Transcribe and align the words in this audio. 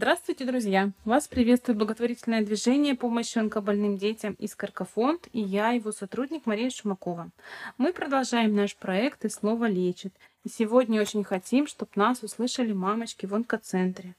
Здравствуйте, 0.00 0.44
друзья! 0.44 0.92
Вас 1.04 1.26
приветствует 1.26 1.76
благотворительное 1.76 2.42
движение 2.42 2.94
помощи 2.94 3.36
онкобольным 3.36 3.98
детям 3.98 4.34
из 4.34 4.54
Каркафонд 4.54 5.26
и 5.32 5.40
я, 5.40 5.70
его 5.70 5.90
сотрудник 5.90 6.46
Мария 6.46 6.70
Шумакова. 6.70 7.30
Мы 7.78 7.92
продолжаем 7.92 8.54
наш 8.54 8.76
проект 8.76 9.24
«И 9.24 9.28
слово 9.28 9.64
лечит». 9.64 10.14
И 10.44 10.50
сегодня 10.50 11.00
очень 11.00 11.24
хотим, 11.24 11.66
чтобы 11.66 11.90
нас 11.96 12.22
услышали 12.22 12.72
мамочки 12.72 13.26
в 13.26 13.34
онкоцентре. 13.34 14.14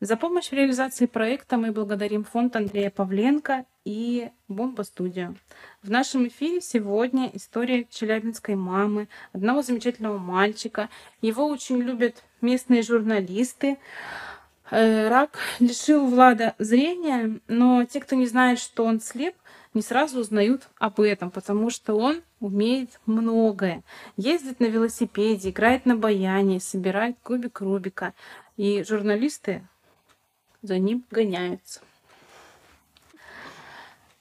За 0.00 0.16
помощь 0.16 0.48
в 0.48 0.52
реализации 0.54 1.04
проекта 1.04 1.58
мы 1.58 1.70
благодарим 1.70 2.24
фонд 2.24 2.56
Андрея 2.56 2.88
Павленко 2.90 3.66
и 3.84 4.30
Бомба 4.48 4.82
Студию. 4.82 5.36
В 5.82 5.90
нашем 5.90 6.26
эфире 6.28 6.62
сегодня 6.62 7.30
история 7.34 7.84
челябинской 7.84 8.54
мамы, 8.54 9.08
одного 9.34 9.60
замечательного 9.60 10.16
мальчика. 10.16 10.88
Его 11.20 11.46
очень 11.48 11.82
любят 11.82 12.24
местные 12.40 12.82
журналисты. 12.82 13.76
Э, 14.70 15.08
рак 15.08 15.38
лишил 15.60 16.06
Влада 16.06 16.54
зрения, 16.58 17.38
но 17.48 17.84
те, 17.84 18.00
кто 18.00 18.16
не 18.16 18.26
знает, 18.26 18.58
что 18.58 18.84
он 18.84 19.00
слеп, 19.00 19.34
не 19.74 19.82
сразу 19.82 20.20
узнают 20.20 20.68
об 20.78 21.00
этом, 21.00 21.30
потому 21.30 21.68
что 21.68 21.94
он 21.94 22.22
умеет 22.40 23.00
многое. 23.06 23.82
Ездит 24.16 24.60
на 24.60 24.66
велосипеде, 24.66 25.50
играет 25.50 25.84
на 25.84 25.96
баяне, 25.96 26.60
собирает 26.60 27.16
кубик 27.22 27.60
Рубика. 27.60 28.14
И 28.56 28.84
журналисты 28.84 29.66
за 30.62 30.78
ним 30.78 31.04
гоняются. 31.10 31.80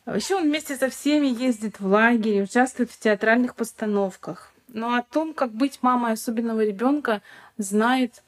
Вообще 0.06 0.36
он 0.36 0.44
вместе 0.44 0.76
со 0.76 0.90
всеми 0.90 1.28
ездит 1.28 1.80
в 1.80 1.86
лагерь, 1.86 2.42
участвует 2.42 2.92
в 2.92 3.00
театральных 3.00 3.56
постановках. 3.56 4.52
Но 4.68 4.96
о 4.96 5.04
том, 5.04 5.34
как 5.34 5.52
быть 5.52 5.80
мамой 5.82 6.14
особенного 6.14 6.66
ребенка, 6.66 7.22
знает 7.58 8.24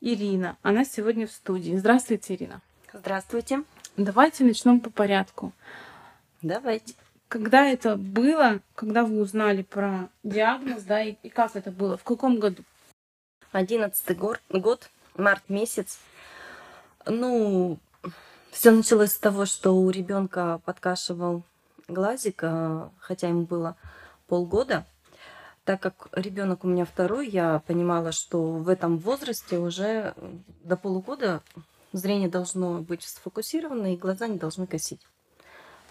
Ирина. 0.00 0.56
Она 0.62 0.84
сегодня 0.84 1.26
в 1.26 1.32
студии. 1.32 1.76
Здравствуйте, 1.76 2.34
Ирина. 2.34 2.60
Здравствуйте. 2.92 3.64
Давайте 3.96 4.44
начнем 4.44 4.80
по 4.80 4.90
порядку. 4.90 5.52
Давайте. 6.42 6.94
Когда 7.28 7.66
это 7.66 7.96
было, 7.96 8.60
когда 8.74 9.04
вы 9.04 9.20
узнали 9.20 9.62
про 9.62 10.08
диагноз, 10.24 10.82
да, 10.82 11.02
и, 11.02 11.14
и 11.22 11.28
как 11.28 11.54
это 11.54 11.70
было, 11.70 11.96
в 11.96 12.02
каком 12.02 12.40
году? 12.40 12.64
Одиннадцатый 13.52 14.16
год, 14.16 14.40
год, 14.48 14.90
март 15.16 15.48
месяц. 15.48 15.98
Ну, 17.06 17.78
все 18.50 18.72
началось 18.72 19.12
с 19.12 19.18
того, 19.18 19.46
что 19.46 19.76
у 19.76 19.90
ребенка 19.90 20.60
подкашивал 20.64 21.42
глазик, 21.86 22.42
а, 22.42 22.90
хотя 22.98 23.28
ему 23.28 23.42
было 23.42 23.76
полгода. 24.26 24.84
Так 25.70 25.78
как 25.78 26.08
ребенок 26.10 26.64
у 26.64 26.66
меня 26.66 26.84
второй, 26.84 27.28
я 27.28 27.62
понимала, 27.64 28.10
что 28.10 28.42
в 28.42 28.68
этом 28.68 28.98
возрасте 28.98 29.56
уже 29.56 30.14
до 30.64 30.76
полугода 30.76 31.44
зрение 31.92 32.28
должно 32.28 32.80
быть 32.80 33.04
сфокусировано 33.04 33.94
и 33.94 33.96
глаза 33.96 34.26
не 34.26 34.36
должны 34.36 34.66
косить. 34.66 35.06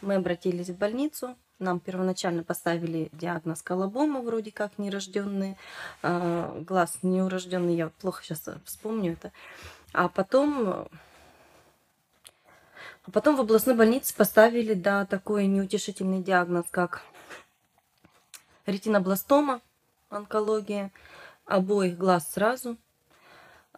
Мы 0.02 0.16
обратились 0.16 0.68
в 0.68 0.78
больницу, 0.78 1.38
нам 1.60 1.80
первоначально 1.80 2.44
поставили 2.44 3.08
диагноз 3.14 3.62
колобома, 3.62 4.20
вроде 4.20 4.52
как 4.52 4.78
нерожденный, 4.78 5.56
а, 6.02 6.62
глаз 6.68 6.98
неурожденный, 7.02 7.78
я 7.78 7.88
плохо 8.02 8.22
сейчас 8.22 8.50
вспомню 8.66 9.14
это. 9.14 9.32
А 9.94 10.10
потом, 10.10 10.90
а 13.06 13.12
потом 13.14 13.38
в 13.38 13.40
областной 13.40 13.76
больнице 13.76 14.14
поставили, 14.14 14.74
да, 14.74 15.06
такой 15.06 15.48
неутешительный 15.48 16.22
диагноз, 16.22 16.66
как 16.70 17.02
ретинобластома, 18.66 19.62
онкология, 20.10 20.92
обоих 21.46 21.98
глаз 21.98 22.32
сразу. 22.32 22.78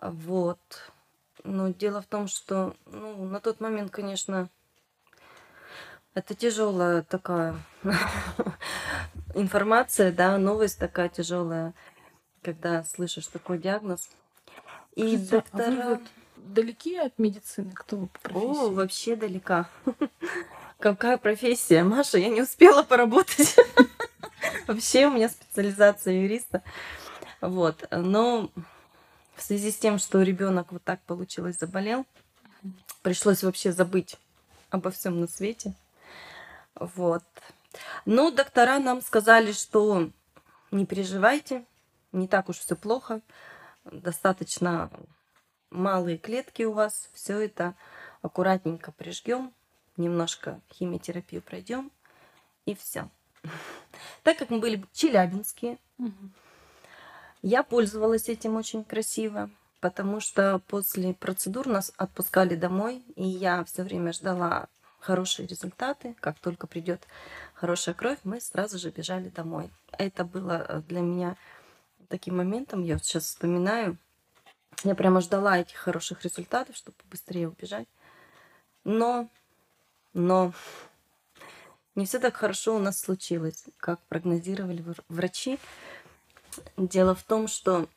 Вот. 0.01 0.59
Но 1.43 1.69
дело 1.69 2.01
в 2.01 2.07
том, 2.07 2.27
что 2.27 2.75
ну, 2.85 3.25
на 3.25 3.39
тот 3.39 3.59
момент, 3.59 3.91
конечно, 3.91 4.49
это 6.13 6.35
тяжелая 6.35 7.03
такая 7.03 7.55
информация, 9.33 10.11
да, 10.11 10.37
новость 10.37 10.79
такая 10.79 11.09
тяжелая, 11.09 11.73
когда 12.41 12.83
слышишь 12.83 13.27
такой 13.27 13.57
диагноз. 13.57 14.09
И 14.95 15.17
Скажите, 15.17 15.29
доктора... 15.31 15.63
а 15.63 15.69
вы 15.69 15.95
вот 15.95 16.01
далеки 16.35 16.97
от 16.97 17.17
медицины? 17.17 17.71
Кто 17.73 17.97
вы 17.97 18.07
по 18.07 18.19
профессии? 18.19 18.45
О, 18.45 18.69
вообще 18.71 19.15
далека. 19.15 19.69
Какая 20.81 21.19
профессия, 21.19 21.83
Маша? 21.83 22.17
Я 22.17 22.29
не 22.29 22.41
успела 22.41 22.81
поработать. 22.81 23.55
Вообще 24.67 25.05
у 25.05 25.11
меня 25.11 25.29
специализация 25.29 26.23
юриста. 26.23 26.63
Вот. 27.39 27.87
Но 27.91 28.49
в 29.35 29.43
связи 29.43 29.69
с 29.69 29.77
тем, 29.77 29.99
что 29.99 30.23
ребенок 30.23 30.71
вот 30.71 30.83
так 30.83 30.99
получилось 31.01 31.59
заболел, 31.59 32.07
пришлось 33.03 33.43
вообще 33.43 33.71
забыть 33.71 34.17
обо 34.71 34.89
всем 34.89 35.19
на 35.19 35.27
свете. 35.27 35.75
Вот. 36.73 37.23
Но 38.05 38.31
доктора 38.31 38.79
нам 38.79 39.03
сказали, 39.03 39.51
что 39.51 40.09
не 40.71 40.87
переживайте, 40.87 41.63
не 42.11 42.27
так 42.27 42.49
уж 42.49 42.57
все 42.57 42.75
плохо, 42.75 43.21
достаточно 43.85 44.89
малые 45.69 46.17
клетки 46.17 46.63
у 46.63 46.71
вас, 46.71 47.07
все 47.13 47.39
это 47.39 47.75
аккуратненько 48.23 48.91
прижгем, 48.91 49.53
немножко 50.01 50.59
химиотерапию 50.73 51.41
пройдем 51.41 51.91
и 52.65 52.75
все. 52.75 53.09
Так 54.23 54.37
как 54.37 54.49
мы 54.49 54.59
были 54.59 54.83
челябинские, 54.93 55.77
я 57.41 57.63
пользовалась 57.63 58.29
этим 58.29 58.55
очень 58.55 58.83
красиво, 58.83 59.49
потому 59.79 60.19
что 60.19 60.61
после 60.67 61.13
процедур 61.13 61.67
нас 61.67 61.91
отпускали 61.97 62.55
домой, 62.55 63.03
и 63.15 63.23
я 63.27 63.63
все 63.65 63.83
время 63.83 64.13
ждала 64.13 64.67
хорошие 64.99 65.47
результаты. 65.47 66.15
Как 66.19 66.39
только 66.39 66.67
придет 66.67 67.01
хорошая 67.53 67.95
кровь, 67.95 68.19
мы 68.23 68.39
сразу 68.39 68.77
же 68.77 68.91
бежали 68.91 69.29
домой. 69.29 69.71
Это 69.97 70.23
было 70.23 70.65
э, 70.67 70.81
для 70.87 71.01
меня 71.01 71.35
таким 72.07 72.37
моментом, 72.37 72.83
я 72.83 72.95
вот 72.95 73.05
сейчас 73.05 73.25
вспоминаю, 73.25 73.97
я 74.83 74.95
прямо 74.95 75.21
ждала 75.21 75.57
этих 75.57 75.77
хороших 75.77 76.23
результатов, 76.23 76.75
чтобы 76.75 76.97
быстрее 77.09 77.47
убежать. 77.47 77.87
Но, 78.83 79.29
но 80.13 80.53
не 81.95 82.05
все 82.05 82.19
так 82.19 82.35
хорошо 82.35 82.75
у 82.75 82.79
нас 82.79 82.99
случилось, 82.99 83.65
как 83.77 83.99
прогнозировали 84.07 84.83
врачи. 85.09 85.59
Дело 86.77 87.15
в 87.15 87.23
том, 87.23 87.47
что 87.47 87.87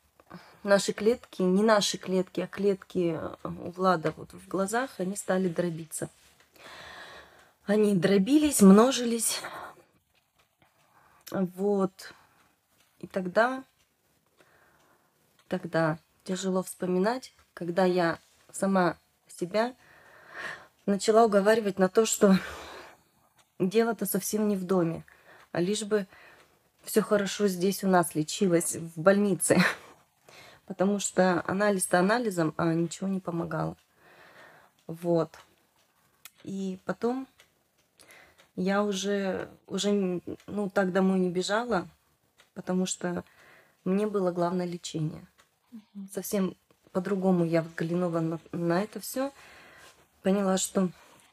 наши 0.62 0.92
клетки, 0.92 1.42
не 1.42 1.62
наши 1.62 1.98
клетки, 1.98 2.40
а 2.40 2.46
клетки 2.46 3.20
у 3.44 3.70
Влада 3.70 4.12
вот 4.16 4.32
в 4.32 4.48
глазах, 4.48 4.90
они 4.98 5.16
стали 5.16 5.48
дробиться. 5.48 6.10
Они 7.66 7.94
дробились, 7.94 8.60
множились. 8.60 9.40
Вот. 11.30 12.12
И 12.98 13.06
тогда, 13.06 13.64
тогда 15.48 15.98
тяжело 16.24 16.62
вспоминать, 16.62 17.32
когда 17.54 17.84
я 17.84 18.18
сама 18.52 18.96
себя 19.28 19.74
начала 20.86 21.24
уговаривать 21.24 21.78
на 21.78 21.88
то, 21.88 22.06
что 22.06 22.36
дело-то 23.58 24.06
совсем 24.06 24.48
не 24.48 24.56
в 24.56 24.64
доме, 24.64 25.04
а 25.52 25.60
лишь 25.60 25.84
бы 25.84 26.06
все 26.82 27.00
хорошо 27.00 27.48
здесь 27.48 27.82
у 27.84 27.88
нас 27.88 28.14
лечилось, 28.14 28.76
в 28.76 29.00
больнице. 29.00 29.58
Потому 30.66 30.98
что 30.98 31.42
анализ-то 31.46 31.98
анализом, 31.98 32.54
а 32.56 32.72
ничего 32.72 33.08
не 33.08 33.20
помогало. 33.20 33.76
Вот. 34.86 35.30
И 36.42 36.78
потом 36.84 37.26
я 38.56 38.82
уже, 38.82 39.48
уже 39.66 40.20
ну, 40.46 40.70
так 40.70 40.92
домой 40.92 41.18
не 41.18 41.30
бежала, 41.30 41.88
потому 42.54 42.86
что 42.86 43.24
мне 43.84 44.06
было 44.06 44.30
главное 44.30 44.66
лечение. 44.66 45.26
Совсем 46.12 46.54
по-другому 46.92 47.44
я 47.44 47.62
взглянула 47.62 48.20
на, 48.20 48.40
на 48.52 48.82
это 48.82 49.00
все. 49.00 49.32
Поняла, 50.24 50.56
что... 50.56 50.88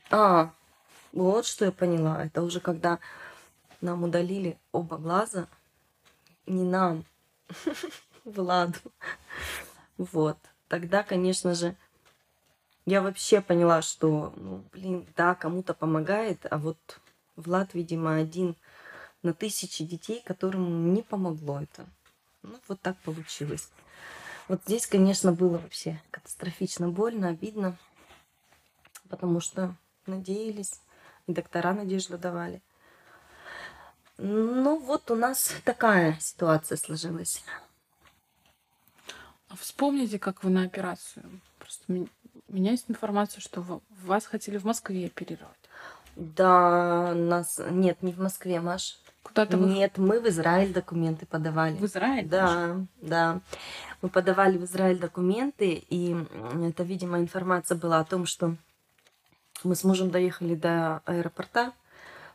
А, 0.09 0.51
вот 1.13 1.45
что 1.45 1.63
я 1.63 1.71
поняла. 1.71 2.25
Это 2.25 2.41
уже 2.43 2.59
когда 2.59 2.99
нам 3.79 4.03
удалили 4.03 4.59
оба 4.73 4.97
глаза. 4.97 5.47
Не 6.45 6.63
нам, 6.63 7.05
Владу. 8.25 8.79
Вот. 9.97 10.37
Тогда, 10.67 11.03
конечно 11.03 11.55
же, 11.55 11.77
я 12.85 13.01
вообще 13.01 13.39
поняла, 13.39 13.81
что, 13.81 14.33
ну, 14.35 14.65
блин, 14.73 15.07
да, 15.15 15.35
кому-то 15.35 15.73
помогает, 15.73 16.45
а 16.51 16.57
вот 16.57 16.77
Влад, 17.37 17.73
видимо, 17.73 18.15
один 18.15 18.57
на 19.23 19.33
тысячи 19.33 19.85
детей, 19.85 20.21
которым 20.25 20.93
не 20.93 21.01
помогло 21.01 21.61
это. 21.61 21.85
Ну, 22.41 22.59
вот 22.67 22.81
так 22.81 22.97
получилось. 22.97 23.69
Вот 24.49 24.63
здесь, 24.65 24.85
конечно, 24.85 25.31
было 25.31 25.59
вообще 25.59 26.01
катастрофично 26.11 26.89
больно, 26.89 27.29
обидно, 27.29 27.77
потому 29.11 29.39
что 29.41 29.75
надеялись, 30.07 30.79
и 31.27 31.33
доктора 31.33 31.73
надежду 31.73 32.17
давали. 32.17 32.63
Ну, 34.17 34.79
вот 34.79 35.11
у 35.11 35.15
нас 35.15 35.53
такая 35.63 36.17
ситуация 36.19 36.77
сложилась. 36.77 37.43
А 39.49 39.55
вспомните, 39.55 40.17
как 40.17 40.43
вы 40.43 40.49
на 40.49 40.63
операцию. 40.63 41.23
Просто 41.59 41.83
У 41.87 42.53
меня 42.55 42.71
есть 42.71 42.85
информация, 42.87 43.41
что 43.41 43.81
вас 44.03 44.25
хотели 44.25 44.57
в 44.57 44.63
Москве 44.63 45.07
оперировать. 45.07 45.57
Да, 46.15 47.13
нас... 47.15 47.59
Нет, 47.69 48.01
не 48.01 48.13
в 48.13 48.19
Москве, 48.19 48.59
Маш. 48.59 48.99
Куда-то 49.23 49.57
вы 49.57 49.67
Нет, 49.69 49.97
мы 49.97 50.19
в 50.19 50.27
Израиль 50.27 50.73
документы 50.73 51.25
подавали. 51.25 51.75
в 51.75 51.85
Израиль? 51.85 52.27
Да, 52.27 52.77
да. 53.01 53.41
Мы 54.01 54.09
подавали 54.09 54.57
в 54.57 54.65
Израиль 54.65 54.99
документы, 54.99 55.83
и 55.89 56.15
это, 56.67 56.83
видимо, 56.83 57.19
информация 57.19 57.77
была 57.77 57.99
о 57.99 58.05
том, 58.05 58.25
что 58.25 58.55
мы 59.63 59.75
с 59.75 59.83
мужем 59.83 60.09
доехали 60.11 60.55
до 60.55 61.01
аэропорта 61.05 61.73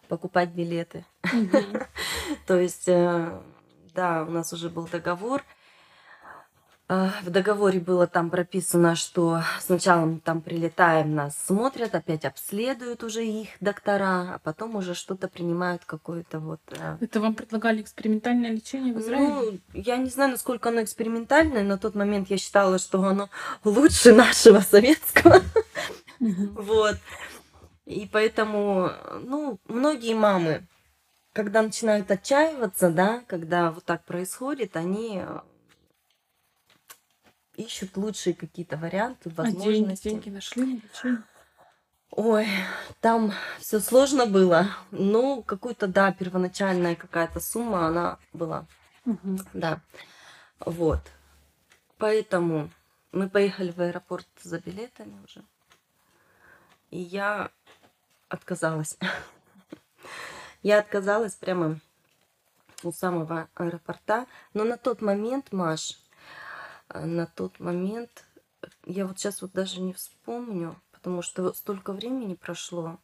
покупать 0.09 0.51
билеты. 0.51 1.05
То 2.47 2.59
есть, 2.59 2.89
э, 2.89 3.41
да, 3.95 4.23
у 4.23 4.31
нас 4.31 4.53
уже 4.53 4.69
был 4.69 4.87
договор. 4.87 5.43
А, 6.89 7.11
В 7.25 7.31
договоре 7.31 7.81
было 7.81 8.07
там 8.07 8.31
прописано, 8.31 8.95
что 8.95 9.43
сначала 9.59 10.05
мы 10.05 10.21
там 10.21 10.41
прилетаем, 10.41 11.17
нас 11.17 11.37
смотрят, 11.37 11.97
опять 11.97 12.25
обследуют 12.25 13.03
уже 13.03 13.27
их 13.27 13.49
доктора, 13.59 14.35
а 14.35 14.41
потом 14.45 14.77
уже 14.77 14.95
что-то 14.95 15.27
принимают 15.27 15.85
какое-то 15.85 16.39
вот 16.39 16.61
э, 16.71 16.99
Это 17.01 17.21
вам 17.21 17.35
предлагали 17.35 17.83
экспериментальное 17.83 18.53
лечение 18.53 18.95
в 18.95 19.01
Израиле? 19.01 19.27
ну, 19.27 19.59
я 19.75 19.97
не 19.97 20.09
знаю, 20.09 20.31
насколько 20.31 20.69
оно 20.69 20.85
экспериментальное. 20.85 21.65
На 21.65 21.77
тот 21.77 21.97
момент 21.97 22.31
я 22.31 22.39
считала, 22.39 22.79
что 22.79 23.03
оно 23.03 23.31
лучше 23.65 24.13
нашего 24.13 24.61
советского. 24.61 25.43
Вот. 26.21 26.97
И 27.85 28.09
поэтому, 28.11 28.91
ну, 29.23 29.59
многие 29.69 30.15
мамы, 30.15 30.67
когда 31.33 31.63
начинают 31.63 32.11
отчаиваться, 32.11 32.91
да, 32.91 33.23
когда 33.29 33.71
вот 33.71 33.85
так 33.85 34.05
происходит, 34.05 34.77
они 34.77 35.23
ищут 37.57 37.97
лучшие 37.97 38.35
какие-то 38.35 38.77
варианты, 38.77 39.31
А 39.37 39.45
деньги, 39.45 39.57
возможности. 39.57 40.09
деньги 40.09 40.31
нашли 40.31 40.63
на 40.65 40.75
лечение? 40.77 41.23
Ой, 42.11 42.47
там 43.01 43.33
все 43.59 43.81
сложно 43.81 44.27
было. 44.27 44.69
Ну, 44.91 45.43
какую-то, 45.43 45.87
да, 45.87 46.13
первоначальная 46.13 46.95
какая-то 46.95 47.41
сумма, 47.41 47.87
она 47.87 48.19
была. 48.33 48.67
Мгм. 49.05 49.39
Да. 49.53 49.81
Вот. 50.61 51.01
Поэтому 51.99 52.71
мы 53.13 53.29
поехали 53.29 53.71
в 53.71 53.81
аэропорт 53.81 54.27
за 54.43 54.61
билетами 54.61 55.23
уже. 55.25 55.43
И 56.91 56.99
я 56.99 57.51
отказалась. 58.29 58.99
Я 60.63 60.81
отказалась 60.81 61.35
прямо 61.35 61.79
у 62.83 62.93
самого 62.93 63.49
аэропорта. 63.55 64.27
Но 64.55 64.65
на 64.65 64.77
тот 64.77 65.01
момент, 65.01 65.53
Маш, 65.53 65.99
э, 66.89 67.05
на 67.05 67.27
тот 67.27 67.61
момент, 67.61 68.25
я 68.85 69.07
вот 69.07 69.19
сейчас 69.19 69.43
вот 69.43 69.53
даже 69.53 69.81
не 69.81 69.93
вспомню, 69.93 70.81
потому 70.93 71.23
что 71.23 71.53
столько 71.53 71.93
времени 71.93 72.35
прошло, 72.35 72.99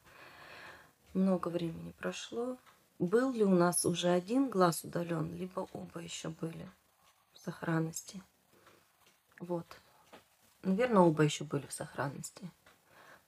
много 1.15 1.49
времени 1.49 1.93
прошло. 1.93 2.57
Был 2.99 3.33
ли 3.33 3.45
у 3.45 3.55
нас 3.55 3.85
уже 3.85 4.09
один 4.09 4.49
глаз 4.49 4.85
удален, 4.85 5.35
либо 5.35 5.69
оба 5.73 6.01
еще 6.01 6.29
были 6.29 6.69
в 7.33 7.39
сохранности. 7.39 8.23
Вот. 9.41 9.67
Наверное, 10.63 11.03
оба 11.03 11.23
еще 11.25 11.45
были 11.45 11.67
в 11.67 11.73
сохранности. 11.73 12.51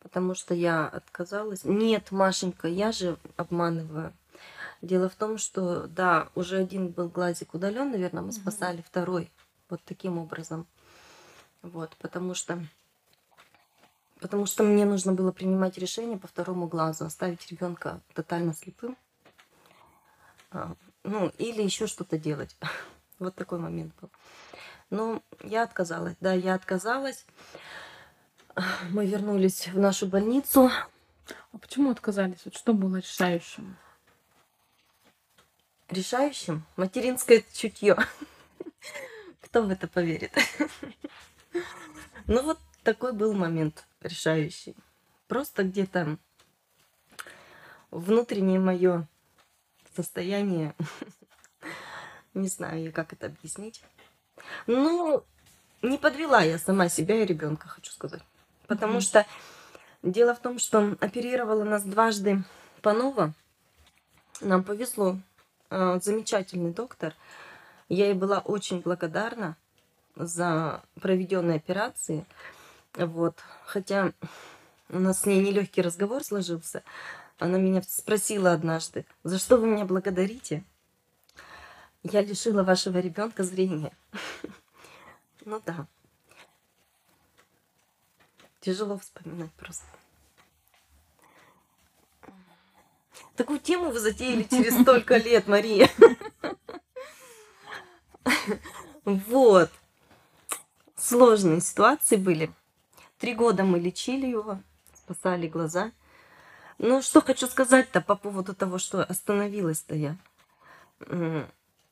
Потому 0.05 0.35
что 0.35 0.53
я 0.55 0.87
отказалась. 0.87 1.65
Нет, 1.65 2.13
Машенька, 2.13 2.69
я 2.69 2.93
же 2.93 3.17
обманываю. 3.37 4.13
Дело 4.83 5.09
в 5.09 5.15
том, 5.15 5.39
что 5.39 5.87
да, 5.87 6.29
уже 6.35 6.59
один 6.59 6.89
был 6.89 7.09
глазик 7.09 7.55
удален, 7.55 7.91
наверное, 7.91 8.21
мы 8.21 8.29
Мгм. 8.29 8.37
спасали 8.37 8.85
второй. 8.87 9.33
Вот 9.71 9.81
таким 9.87 10.19
образом. 10.19 10.67
Вот, 11.63 11.97
потому 11.97 12.35
что 12.35 12.63
потому 14.21 14.45
что 14.45 14.63
мне 14.63 14.85
нужно 14.85 15.13
было 15.15 15.33
принимать 15.33 15.79
решение 15.79 16.19
по 16.19 16.29
второму 16.29 16.67
глазу, 16.69 17.07
оставить 17.07 17.51
ребенка 17.51 18.01
тотально 18.13 18.53
слепым. 18.55 18.99
А, 20.51 20.75
ну, 21.03 21.33
или 21.39 21.63
еще 21.63 21.87
что-то 21.87 22.19
делать. 22.19 22.57
Вот 23.21 23.37
такой 23.37 23.59
момент 23.61 23.95
был. 24.01 24.11
Но 24.91 25.23
я 25.45 25.63
отказалась. 25.63 26.17
Да, 26.21 26.33
я 26.35 26.55
отказалась. 26.55 27.25
Мы 28.91 29.07
вернулись 29.07 29.69
в 29.69 29.79
нашу 29.79 30.07
больницу. 30.07 30.71
А 31.53 31.59
почему 31.59 31.91
отказались? 31.91 32.41
Вот 32.45 32.55
что 32.55 32.73
было 32.73 32.97
решающим? 32.97 33.77
Решающим 35.91 36.65
материнское 36.77 37.45
чутье. 37.53 37.97
Кто 39.41 39.63
в 39.63 39.71
это 39.71 39.89
поверит? 39.89 40.33
Ну 42.27 42.43
вот 42.43 42.59
такой 42.83 43.13
был 43.13 43.35
момент 43.35 43.87
решающий. 44.01 44.77
Просто 45.29 45.65
где-то 45.65 46.19
внутреннее 47.91 48.59
мое 48.59 49.09
состояние, 49.95 50.75
не 52.35 52.49
знаю 52.49 52.85
я, 52.85 52.93
как 52.93 53.13
это 53.13 53.27
объяснить. 53.27 53.83
Ну, 54.67 55.25
не 55.83 55.99
подвела 55.99 56.43
я 56.43 56.59
сама 56.59 56.89
себя 56.89 57.23
и 57.23 57.27
ребенка, 57.27 57.69
хочу 57.69 57.93
сказать. 57.93 58.23
Потому 58.67 59.01
что 59.01 59.27
дело 60.03 60.35
в 60.35 60.41
том, 60.41 60.59
что 60.59 60.97
оперировала 61.01 61.65
нас 61.65 61.83
дважды 61.83 62.43
Панова. 62.83 63.33
Нам 64.41 64.65
повезло. 64.65 65.19
А, 65.71 65.99
Замечательный 66.01 66.73
доктор. 66.73 67.15
Я 67.89 68.07
ей 68.07 68.15
была 68.15 68.39
очень 68.39 68.81
благодарна 68.81 69.57
за 70.17 70.83
проведенные 71.01 71.57
операции. 71.57 72.25
Вот. 72.95 73.37
Хотя 73.67 74.13
у 74.91 74.99
нас 74.99 75.23
с 75.23 75.27
ней 75.27 75.43
нелегкий 75.43 75.83
разговор 75.83 76.23
сложился. 76.23 76.83
Она 77.39 77.59
меня 77.59 77.83
спросила 77.83 78.53
однажды, 78.53 79.05
за 79.25 79.39
что 79.39 79.57
вы 79.57 79.67
меня 79.67 79.85
благодарите? 79.85 80.63
Я 82.03 82.21
лишила 82.21 82.63
вашего 82.63 82.99
ребенка 82.99 83.43
зрения. 83.43 83.93
Ну 85.47 85.61
да. 85.67 85.87
Тяжело 88.65 88.97
вспоминать 88.97 89.53
просто. 89.53 89.85
Такую 93.37 93.59
тему 93.59 93.91
вы 93.91 94.01
затеяли 94.01 94.45
через 94.45 94.81
столько 94.81 95.19
лет, 95.19 95.47
Мария. 95.47 95.91
Вот. 99.05 99.71
Сложные 100.97 101.61
ситуации 101.61 102.17
были. 102.17 102.51
Три 103.19 103.35
года 103.35 103.65
мы 103.65 103.79
лечили 103.79 104.27
его, 104.29 104.59
спасали 104.95 105.47
глаза. 105.47 105.93
Ну, 106.79 107.03
что 107.03 107.21
хочу 107.21 107.47
сказать-то 107.47 108.01
по 108.01 108.17
поводу 108.17 108.55
того, 108.55 108.79
что 108.79 109.05
остановилась-то 109.05 109.95
я. 109.95 110.17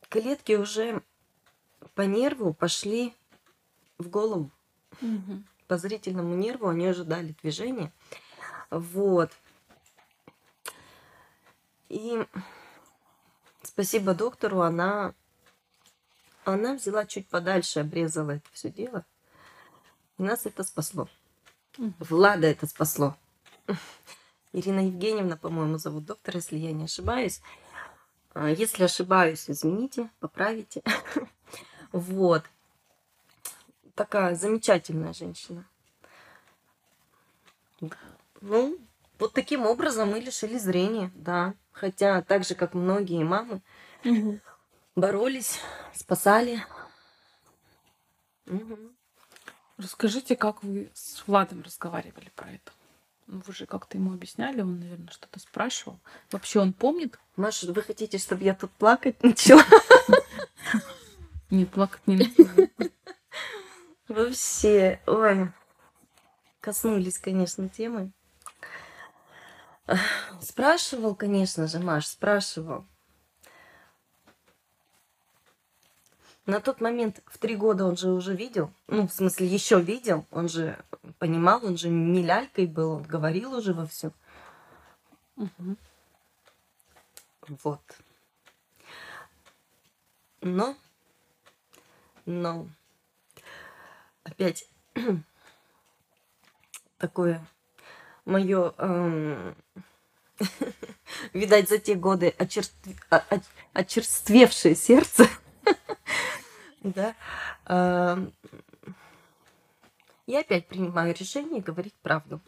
Клетки 0.09 0.55
уже 0.55 1.03
по 1.95 2.03
нерву 2.03 2.55
пошли 2.55 3.15
в 3.99 4.09
голову 4.09 4.51
Мгм. 5.03 5.45
По 5.73 5.79
зрительному 5.79 6.35
нерву 6.35 6.69
они 6.69 6.87
ожидали 6.87 7.35
движения. 7.41 7.95
Вот. 8.69 9.31
И 11.89 12.23
спасибо 13.63 14.13
доктору, 14.13 14.61
она, 14.61 15.15
она 16.45 16.75
взяла 16.75 17.07
чуть 17.07 17.27
подальше, 17.27 17.81
обрезала 17.81 18.33
это 18.33 18.47
все 18.53 18.69
дело. 18.69 19.07
И 20.19 20.23
нас 20.23 20.45
это 20.45 20.63
спасло. 20.63 21.09
Влада 21.79 22.49
это 22.49 22.67
спасло. 22.67 23.17
Ирина 24.53 24.81
Евгеньевна, 24.81 25.39
по-моему, 25.39 25.79
зовут 25.79 26.05
доктора, 26.05 26.37
если 26.37 26.59
я 26.59 26.73
не 26.73 26.85
ошибаюсь. 26.85 27.41
А, 28.35 28.51
Если 28.51 28.85
ошибаюсь, 28.85 29.49
извините, 29.49 30.11
поправите. 30.21 30.83
Вот. 31.93 32.45
Такая 33.95 34.35
замечательная 34.35 35.13
женщина. 35.13 35.65
Ну, 38.41 38.79
вот 39.19 39.33
таким 39.35 39.67
образом 39.67 40.11
мы 40.11 40.21
лишили 40.21 40.59
зрения, 40.59 41.11
да. 41.15 41.55
Хотя 41.73 42.23
так 42.23 42.45
же, 42.45 42.55
как 42.55 42.75
многие 42.75 43.23
мамы, 43.25 43.61
Мгм. 44.05 44.41
боролись, 44.97 45.59
спасали. 45.95 46.65
Мгм. 48.47 48.95
Расскажите, 49.79 50.37
как 50.37 50.63
вы 50.63 50.91
с 50.95 51.23
Владом 51.27 51.63
разговаривали 51.63 52.31
про 52.35 52.51
это? 52.53 52.73
Ну, 53.27 53.43
Вы 53.47 53.53
же 53.53 53.67
как-то 53.67 53.97
ему 53.97 54.13
объясняли, 54.13 54.61
он, 54.63 54.81
наверное, 54.81 55.11
что-то 55.11 55.39
спрашивал. 55.41 55.99
Вообще 56.31 56.61
он 56.61 56.73
помнит? 56.73 57.19
Маша, 57.37 57.73
вы 57.73 57.83
хотите, 57.83 58.19
чтобы 58.19 58.45
я 58.45 58.55
тут 58.55 58.71
плакать 58.73 59.23
начала? 59.23 59.63
Нет, 61.51 61.71
плакать 61.71 62.07
не 62.07 62.17
надо. 62.39 62.69
Вообще, 64.09 65.01
ой, 65.07 65.53
коснулись, 66.61 67.19
конечно, 67.19 67.69
темы. 67.69 68.13
Спрашивал, 70.41 71.15
конечно 71.15 71.67
же, 71.67 71.79
Маш, 71.79 72.07
спрашивал. 72.07 72.87
на 76.47 76.61
тот 76.61 76.81
момент 76.81 77.23
в 77.27 77.39
три 77.39 77.57
года 77.57 77.85
он 77.85 77.97
же 77.97 78.11
уже 78.11 78.35
видел, 78.35 78.73
ну, 78.89 79.07
в 79.07 79.13
смысле, 79.13 79.47
еще 79.47 79.81
видел, 79.81 80.27
он 80.31 80.49
же 80.49 80.79
понимал, 81.19 81.65
он 81.65 81.77
же 81.77 81.89
милялькой 81.89 82.67
был, 82.67 82.93
он 82.93 83.03
говорил 83.03 83.55
уже 83.55 83.73
во 83.73 83.87
все. 83.87 84.13
Мгм. 85.37 85.79
Вот. 87.63 87.81
Но, 90.41 90.77
но, 92.27 92.67
опять 94.25 94.69
такое 96.99 97.45
мое, 98.25 98.73
видать, 101.33 101.69
за 101.69 101.79
те 101.79 101.95
годы 101.95 102.35
очерств- 102.39 103.05
а- 103.11 103.25
а- 103.31 103.41
очерствевшее 103.73 104.75
сердце, 104.75 105.27
да, 106.81 107.15
ам, 107.65 108.33
я 110.27 110.41
опять 110.41 110.69
принимаю 110.69 111.15
решение 111.15 111.61
говорить 111.61 111.95
правду. 112.03 112.41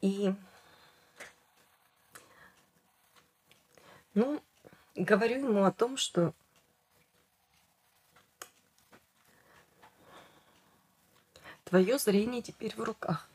И, 0.00 0.34
ну, 4.14 4.42
говорю 4.96 5.48
ему 5.48 5.64
о 5.64 5.72
том, 5.72 5.96
что 5.96 6.34
твое 11.72 11.98
зрение 11.98 12.42
теперь 12.42 12.74
в 12.76 12.80
руках. 12.80 13.26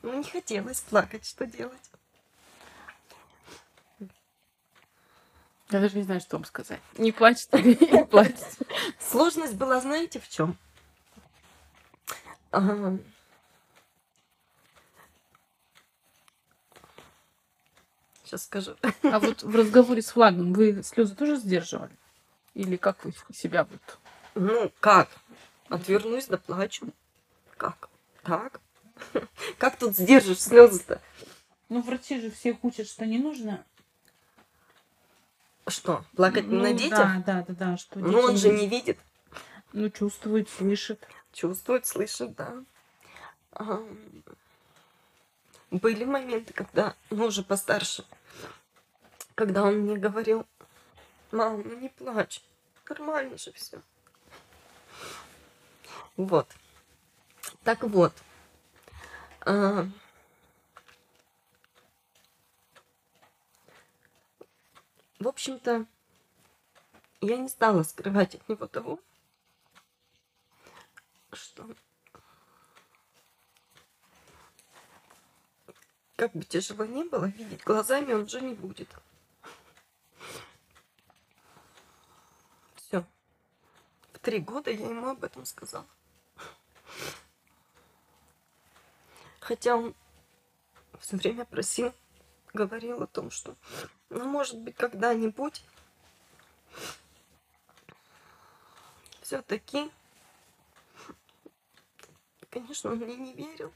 Ну, 0.00 0.16
не 0.16 0.24
хотелось 0.24 0.80
плакать, 0.80 1.26
что 1.26 1.44
делать? 1.44 1.90
Я 5.68 5.80
даже 5.80 5.98
не 5.98 6.02
знаю, 6.04 6.22
что 6.22 6.38
вам 6.38 6.46
сказать. 6.46 6.80
Не 6.96 7.12
плачьте, 7.12 7.62
не 7.62 8.06
плачьте. 8.10 8.46
Сложность 8.98 9.52
была, 9.52 9.82
знаете, 9.82 10.18
в 10.18 10.26
чем? 10.30 10.56
Сейчас 18.24 18.44
скажу. 18.44 18.76
А 19.02 19.18
вот 19.20 19.42
в 19.42 19.54
разговоре 19.54 20.00
с 20.00 20.12
флагом 20.12 20.54
вы 20.54 20.82
слезы 20.82 21.14
тоже 21.14 21.36
сдерживали? 21.36 21.94
Или 22.54 22.76
как 22.76 23.04
вы 23.04 23.12
себя 23.30 23.64
вот... 23.64 23.98
Ну, 24.34 24.72
как? 24.80 25.08
Отвернусь 25.68 26.26
да 26.26 26.38
плачу. 26.38 26.88
Как? 27.56 27.88
Так? 28.22 28.60
Как 29.58 29.76
тут 29.76 29.96
сдержишь 29.96 30.40
слезы-то? 30.40 31.00
Ну, 31.68 31.80
врачи 31.82 32.20
же 32.20 32.30
всех 32.30 32.62
учат, 32.62 32.86
что 32.86 33.04
не 33.06 33.18
нужно. 33.18 33.64
Что, 35.66 36.04
плакать 36.14 36.46
Ну, 36.46 36.60
на 36.60 36.72
детях? 36.72 36.98
Да, 36.98 37.22
да, 37.26 37.44
да, 37.48 37.54
да. 37.54 37.76
Что 37.76 37.98
Ну, 37.98 38.18
он 38.20 38.36
же 38.36 38.50
не- 38.50 38.68
видит. 38.68 38.98
Ну, 39.72 39.88
чувствует, 39.90 40.48
слышит. 40.50 41.06
Чувствует, 41.32 41.86
слышит, 41.86 42.34
да. 42.34 42.62
Были 45.70 46.04
моменты, 46.04 46.52
когда, 46.52 46.94
ну, 47.10 47.26
уже 47.26 47.42
постарше, 47.42 48.04
когда 49.34 49.62
он 49.64 49.78
мне 49.78 49.96
говорил, 49.96 50.46
мам, 51.30 51.62
ну 51.64 51.78
не 51.80 51.88
плачь, 51.88 52.42
нормально 52.88 53.38
же 53.38 53.52
все. 53.52 53.80
Вот. 56.16 56.48
Так 57.64 57.82
вот. 57.84 58.12
а, 59.40 59.86
В 65.22 65.28
общем-то, 65.28 65.86
я 67.20 67.36
не 67.36 67.48
стала 67.48 67.84
скрывать 67.84 68.34
от 68.34 68.48
него 68.48 68.66
того, 68.66 68.98
что 71.32 71.64
как 76.16 76.32
бы 76.32 76.44
тяжело 76.44 76.84
не 76.84 77.04
было, 77.04 77.26
видеть 77.26 77.62
глазами 77.62 78.12
он 78.12 78.22
уже 78.22 78.40
не 78.40 78.54
будет. 78.54 78.88
Все. 82.74 83.04
В 84.12 84.18
три 84.18 84.40
года 84.40 84.72
я 84.72 84.88
ему 84.88 85.10
об 85.10 85.22
этом 85.22 85.44
сказала. 85.44 85.86
Хотя 89.42 89.76
он 89.76 89.94
все 91.00 91.16
время 91.16 91.44
просил, 91.44 91.92
говорил 92.54 93.02
о 93.02 93.08
том, 93.08 93.32
что, 93.32 93.56
ну, 94.08 94.24
может 94.24 94.56
быть, 94.58 94.76
когда-нибудь 94.76 95.64
все-таки 99.20 99.90
Конечно, 102.50 102.90
он 102.92 102.98
мне 102.98 103.16
не 103.16 103.32
верил. 103.32 103.72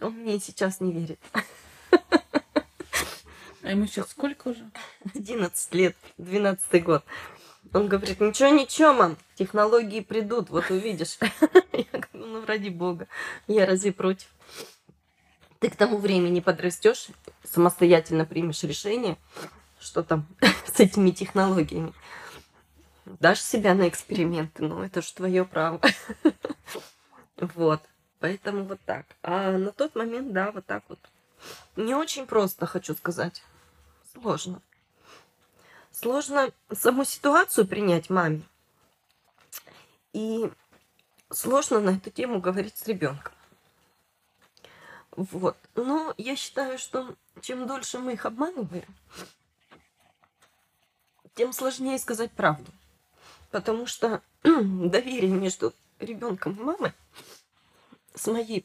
Он 0.00 0.12
мне 0.12 0.36
и 0.36 0.40
сейчас 0.40 0.80
не 0.80 0.92
верит. 0.92 1.20
А 3.62 3.70
ему 3.70 3.86
сейчас 3.86 4.10
сколько 4.10 4.48
уже? 4.48 4.68
11 5.14 5.74
лет, 5.74 5.96
12 6.16 6.84
год. 6.84 7.04
Он 7.72 7.88
говорит, 7.88 8.20
ничего, 8.20 8.48
ничего, 8.48 8.92
мам, 8.92 9.16
технологии 9.34 10.00
придут, 10.00 10.50
вот 10.50 10.70
увидишь. 10.70 11.18
Я 11.72 11.84
говорю, 11.92 12.08
ну, 12.12 12.46
ради 12.46 12.70
бога, 12.70 13.08
я 13.46 13.66
разве 13.66 13.92
против? 13.92 14.28
Ты 15.60 15.70
к 15.70 15.76
тому 15.76 15.98
времени 15.98 16.40
подрастешь, 16.40 17.08
самостоятельно 17.44 18.24
примешь 18.24 18.62
решение, 18.62 19.16
что 19.80 20.02
там 20.02 20.26
с 20.66 20.80
этими 20.80 21.10
технологиями. 21.10 21.92
Дашь 23.04 23.40
себя 23.40 23.74
на 23.74 23.88
эксперименты, 23.88 24.62
ну, 24.62 24.82
это 24.82 25.02
же 25.02 25.12
твое 25.12 25.44
право. 25.44 25.80
Вот. 27.54 27.80
Поэтому 28.18 28.64
вот 28.64 28.80
так. 28.84 29.06
А 29.22 29.56
на 29.56 29.70
тот 29.70 29.94
момент, 29.94 30.32
да, 30.32 30.50
вот 30.50 30.66
так 30.66 30.82
вот. 30.88 30.98
Не 31.76 31.94
очень 31.94 32.26
просто, 32.26 32.66
хочу 32.66 32.94
сказать. 32.94 33.44
Сложно. 34.12 34.60
Сложно 36.00 36.52
саму 36.70 37.04
ситуацию 37.04 37.66
принять 37.66 38.08
маме. 38.08 38.42
И 40.12 40.48
сложно 41.28 41.80
на 41.80 41.90
эту 41.96 42.12
тему 42.12 42.40
говорить 42.40 42.78
с 42.78 42.86
ребенком. 42.86 43.32
Вот. 45.16 45.56
Но 45.74 46.14
я 46.16 46.36
считаю, 46.36 46.78
что 46.78 47.16
чем 47.40 47.66
дольше 47.66 47.98
мы 47.98 48.12
их 48.12 48.26
обманываем, 48.26 48.86
тем 51.34 51.52
сложнее 51.52 51.98
сказать 51.98 52.30
правду. 52.30 52.70
Потому 53.50 53.86
что 53.86 54.22
доверие 54.44 55.32
между 55.32 55.74
ребенком 55.98 56.52
и 56.52 56.62
мамой, 56.62 56.92
с 58.14 58.28
моей 58.28 58.64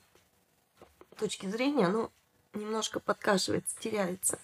точки 1.17 1.47
зрения, 1.47 1.87
оно 1.87 2.11
немножко 2.53 2.99
подкашивается, 2.99 3.75
теряется. 3.79 4.37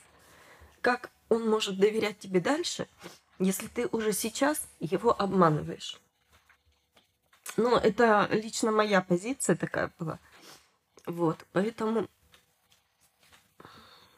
Как 0.82 1.12
он 1.30 1.50
может 1.50 1.80
доверять 1.80 2.20
тебе 2.20 2.40
дальше, 2.40 2.88
если 3.38 3.68
ты 3.68 3.88
уже 3.88 4.14
сейчас 4.14 4.68
его 4.80 5.16
обманываешь? 5.20 6.00
Но 7.58 7.78
это 7.78 8.28
лично 8.32 8.72
моя 8.72 9.02
позиция 9.02 9.56
такая 9.56 9.92
была. 10.00 10.20
Вот, 11.06 11.46
поэтому 11.52 12.08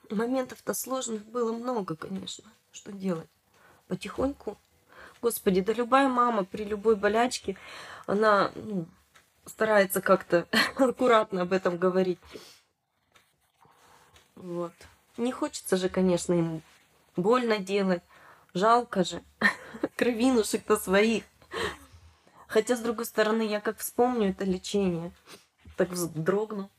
моментов-то 0.09 0.73
сложных 0.73 1.25
было 1.25 1.51
много, 1.53 1.95
конечно. 1.95 2.43
Что 2.71 2.91
делать? 2.91 3.29
Потихоньку. 3.87 4.57
Господи, 5.21 5.61
да 5.61 5.73
любая 5.73 6.07
мама 6.07 6.43
при 6.43 6.63
любой 6.63 6.95
болячке, 6.95 7.57
она 8.07 8.51
ну, 8.55 8.87
старается 9.45 10.01
как-то 10.01 10.47
аккуратно 10.75 11.43
об 11.43 11.53
этом 11.53 11.77
говорить. 11.77 12.19
Вот. 14.35 14.73
Не 15.17 15.31
хочется 15.31 15.77
же, 15.77 15.89
конечно, 15.89 16.33
ему 16.33 16.61
больно 17.15 17.57
делать. 17.57 18.01
Жалко 18.53 19.03
же. 19.03 19.23
Кровинушек-то 19.95 20.77
своих. 20.77 21.23
Хотя, 22.47 22.75
с 22.75 22.81
другой 22.81 23.05
стороны, 23.05 23.43
я 23.43 23.61
как 23.61 23.77
вспомню 23.77 24.31
это 24.31 24.43
лечение, 24.43 25.13
так 25.77 25.89
вздрогну. 25.89 26.69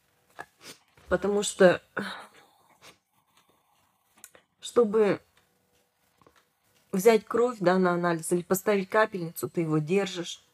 Потому 1.09 1.43
что, 1.43 1.83
чтобы 4.61 5.21
взять 6.93 7.25
кровь, 7.25 7.57
да, 7.61 7.79
на 7.79 7.93
анализ 7.93 8.33
или 8.33 8.43
поставить 8.43 8.89
капельницу, 8.89 9.49
ты 9.49 9.63
его 9.63 9.79
держишь. 9.79 10.45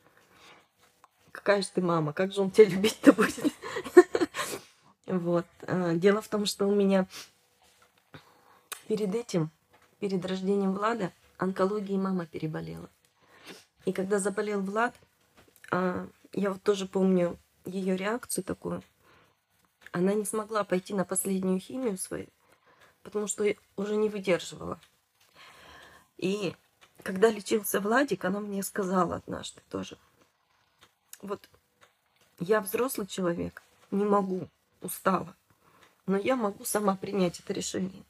Какая 1.32 1.62
же 1.62 1.68
ты 1.68 1.82
мама, 1.82 2.12
как 2.12 2.32
же 2.32 2.40
он 2.40 2.50
тебя 2.50 2.68
любить-то 2.68 3.12
будет? 3.12 3.44
Вот. 5.06 5.46
А, 5.62 5.94
Дело 5.94 6.20
в 6.20 6.28
том, 6.28 6.44
что 6.44 6.66
у 6.68 6.74
меня 6.74 7.06
перед 8.88 9.14
этим, 9.14 9.50
перед 10.00 10.24
рождением 10.24 10.72
Влада, 10.72 11.12
онкологией 11.36 12.00
мама 12.00 12.26
переболела. 12.26 12.88
И 13.84 13.92
когда 13.92 14.18
заболел 14.18 14.62
Влад, 14.62 14.96
а, 15.70 16.08
я 16.32 16.50
вот 16.50 16.62
тоже 16.62 16.86
помню 16.86 17.38
ее 17.66 17.96
реакцию 17.96 18.44
такую. 18.44 18.82
Она 19.92 20.14
не 20.14 20.24
смогла 20.24 20.64
пойти 20.64 20.94
на 20.94 21.04
последнюю 21.04 21.60
химию 21.60 21.98
свою, 21.98 22.28
потому 23.02 23.26
что 23.26 23.44
уже 23.76 23.96
не 23.96 24.08
выдерживала. 24.08 24.80
И 26.16 26.56
когда 27.02 27.30
лечился 27.30 27.80
Владик, 27.80 28.24
она 28.24 28.40
мне 28.40 28.62
сказала 28.62 29.16
однажды 29.16 29.60
тоже, 29.70 29.98
вот 31.20 31.48
я 32.38 32.60
взрослый 32.60 33.06
человек, 33.06 33.62
не 33.90 34.04
могу, 34.04 34.48
устала, 34.80 35.34
но 36.06 36.16
я 36.16 36.36
могу 36.36 36.64
сама 36.64 36.96
принять 36.96 37.40
это 37.40 37.52
решение. 37.52 38.04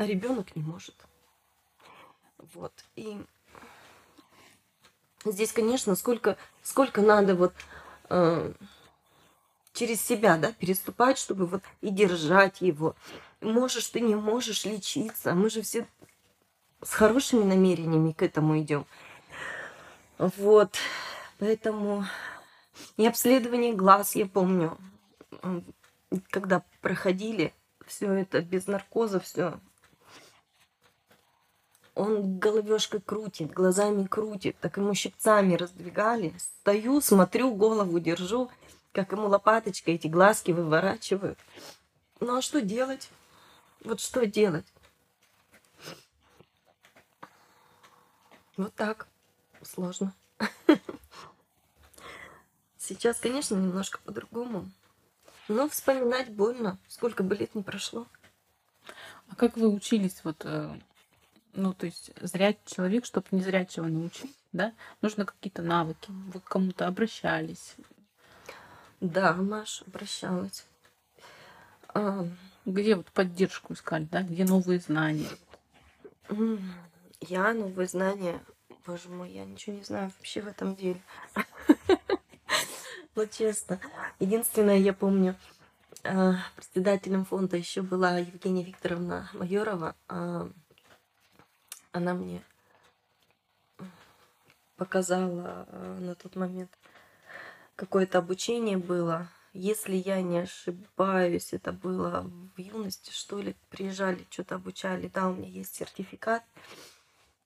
А 0.00 0.06
ребенок 0.06 0.56
не 0.56 0.62
может. 0.62 0.94
Вот. 2.54 2.72
И 2.96 3.22
здесь, 5.26 5.52
конечно, 5.52 5.94
сколько, 5.94 6.38
сколько 6.62 7.02
надо 7.02 7.34
вот 7.34 7.52
э, 8.08 8.50
через 9.74 10.00
себя, 10.00 10.38
да, 10.38 10.52
переступать, 10.52 11.18
чтобы 11.18 11.44
вот 11.44 11.62
и 11.82 11.90
держать 11.90 12.62
его. 12.62 12.96
Можешь 13.42 13.88
ты, 13.88 14.00
не 14.00 14.14
можешь 14.14 14.64
лечиться. 14.64 15.34
Мы 15.34 15.50
же 15.50 15.60
все 15.60 15.86
с 16.82 16.94
хорошими 16.94 17.44
намерениями 17.44 18.12
к 18.12 18.22
этому 18.22 18.58
идем. 18.58 18.86
Вот. 20.16 20.78
Поэтому 21.38 22.06
и 22.96 23.06
обследование 23.06 23.74
глаз, 23.74 24.14
я 24.14 24.24
помню, 24.24 24.78
когда 26.30 26.62
проходили 26.80 27.52
все 27.86 28.10
это 28.14 28.40
без 28.40 28.66
наркоза, 28.66 29.20
все. 29.20 29.60
Он 31.94 32.38
головешкой 32.38 33.00
крутит, 33.00 33.50
глазами 33.50 34.06
крутит, 34.06 34.56
так 34.60 34.76
ему 34.76 34.94
щипцами 34.94 35.54
раздвигали. 35.54 36.34
Стою, 36.38 37.00
смотрю, 37.00 37.54
голову 37.54 37.98
держу, 37.98 38.50
как 38.92 39.12
ему 39.12 39.26
лопаточкой 39.26 39.94
эти 39.94 40.06
глазки 40.06 40.52
выворачивают. 40.52 41.38
Ну 42.20 42.36
а 42.36 42.42
что 42.42 42.60
делать? 42.60 43.10
Вот 43.84 44.00
что 44.00 44.26
делать? 44.26 44.66
Вот 48.56 48.74
так. 48.74 49.08
Сложно. 49.62 50.14
Сейчас, 52.78 53.18
конечно, 53.18 53.54
немножко 53.54 53.98
по-другому. 54.04 54.70
Но 55.48 55.68
вспоминать 55.68 56.30
больно. 56.30 56.78
Сколько 56.88 57.22
бы 57.22 57.34
лет 57.34 57.54
не 57.54 57.62
прошло. 57.62 58.06
А 59.28 59.36
как 59.36 59.56
вы 59.56 59.68
учились 59.68 60.20
вот, 60.24 60.42
э, 60.44 60.78
ну, 61.52 61.72
то 61.74 61.86
есть 61.86 62.10
зрять 62.20 62.58
человек, 62.64 63.04
чтобы 63.04 63.26
не 63.30 63.42
зрячего 63.42 63.86
научить, 63.86 64.34
да? 64.52 64.72
Нужно 65.02 65.24
какие-то 65.24 65.62
навыки. 65.62 66.10
Вы 66.32 66.40
к 66.40 66.44
кому-то 66.44 66.86
обращались. 66.86 67.74
Да, 69.00 69.32
Маша 69.34 69.84
обращалась. 69.86 70.66
А, 71.88 72.26
Где 72.66 72.94
вот 72.96 73.10
поддержку 73.12 73.72
искали, 73.72 74.04
да? 74.04 74.22
Где 74.22 74.44
новые 74.44 74.78
знания? 74.80 75.28
я 77.20 77.52
новые 77.54 77.88
знания, 77.88 78.40
боже 78.86 79.08
мой, 79.08 79.30
я 79.32 79.44
ничего 79.44 79.76
не 79.76 79.82
знаю 79.82 80.12
вообще 80.16 80.40
в 80.42 80.46
этом 80.48 80.74
деле. 80.76 81.00
Ну, 83.16 83.26
честно. 83.26 83.80
Единственное, 84.20 84.78
я 84.78 84.92
помню, 84.92 85.34
а, 86.04 86.36
председателем 86.54 87.24
фонда 87.24 87.56
еще 87.56 87.82
была 87.82 88.18
Евгения 88.18 88.62
Викторовна 88.62 89.28
Майорова. 89.34 89.96
Она 91.92 92.14
мне 92.14 92.42
показала 94.76 95.66
а, 95.68 95.98
на 96.00 96.14
тот 96.14 96.36
момент 96.36 96.70
какое-то 97.76 98.18
обучение 98.18 98.76
было. 98.76 99.28
Если 99.52 99.96
я 99.96 100.22
не 100.22 100.38
ошибаюсь, 100.38 101.52
это 101.52 101.72
было 101.72 102.30
в 102.54 102.58
юности, 102.60 103.10
что 103.10 103.40
ли, 103.40 103.56
приезжали, 103.70 104.26
что-то 104.30 104.56
обучали. 104.56 105.08
Да, 105.08 105.28
у 105.28 105.34
меня 105.34 105.48
есть 105.48 105.74
сертификат. 105.74 106.44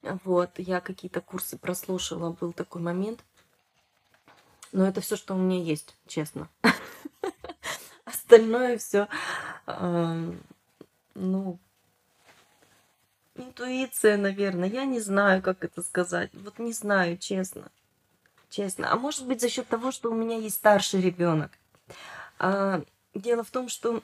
Вот, 0.02 0.50
я 0.58 0.80
какие-то 0.80 1.22
курсы 1.22 1.56
прослушала, 1.56 2.32
был 2.32 2.52
такой 2.52 2.82
момент. 2.82 3.24
Но 4.72 4.86
это 4.86 5.00
все, 5.00 5.16
что 5.16 5.34
у 5.34 5.38
меня 5.38 5.62
есть, 5.62 5.96
честно. 6.06 6.48
Остальное 8.04 8.76
все, 8.76 9.08
ну, 11.14 11.58
интуиция, 13.34 14.16
наверное. 14.16 14.68
Я 14.68 14.84
не 14.84 15.00
знаю, 15.00 15.42
как 15.42 15.64
это 15.64 15.82
сказать. 15.82 16.30
Вот 16.32 16.58
не 16.58 16.72
знаю, 16.72 17.18
честно. 17.18 17.70
Честно. 18.50 18.92
А 18.92 18.96
может 18.96 19.26
быть 19.26 19.40
за 19.40 19.48
счет 19.48 19.66
того, 19.66 19.90
что 19.90 20.10
у 20.10 20.14
меня 20.14 20.36
есть 20.36 20.56
старший 20.56 21.00
ребенок. 21.00 21.50
А, 22.38 22.82
дело 23.14 23.42
в 23.42 23.50
том, 23.50 23.68
что 23.68 24.02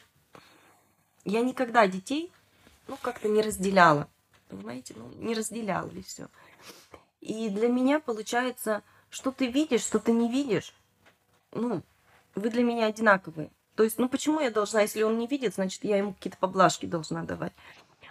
я 1.24 1.42
никогда 1.42 1.86
детей, 1.86 2.32
ну, 2.88 2.96
как-то 3.00 3.28
не 3.28 3.42
разделяла. 3.42 4.08
Понимаете? 4.48 4.94
Ну, 4.96 5.08
не 5.16 5.34
разделяла 5.34 5.90
и 5.90 6.02
все. 6.02 6.28
И 7.20 7.48
для 7.50 7.68
меня 7.68 8.00
получается, 8.00 8.82
что 9.10 9.30
ты 9.30 9.46
видишь, 9.46 9.82
что 9.82 9.98
ты 9.98 10.12
не 10.12 10.30
видишь, 10.30 10.74
ну, 11.52 11.82
вы 12.34 12.50
для 12.50 12.64
меня 12.64 12.86
одинаковые. 12.86 13.50
То 13.74 13.84
есть, 13.84 13.98
ну 13.98 14.08
почему 14.08 14.40
я 14.40 14.50
должна, 14.50 14.82
если 14.82 15.02
он 15.02 15.18
не 15.18 15.26
видит, 15.26 15.54
значит, 15.54 15.84
я 15.84 15.96
ему 15.96 16.14
какие-то 16.14 16.38
поблажки 16.38 16.86
должна 16.86 17.22
давать. 17.22 17.52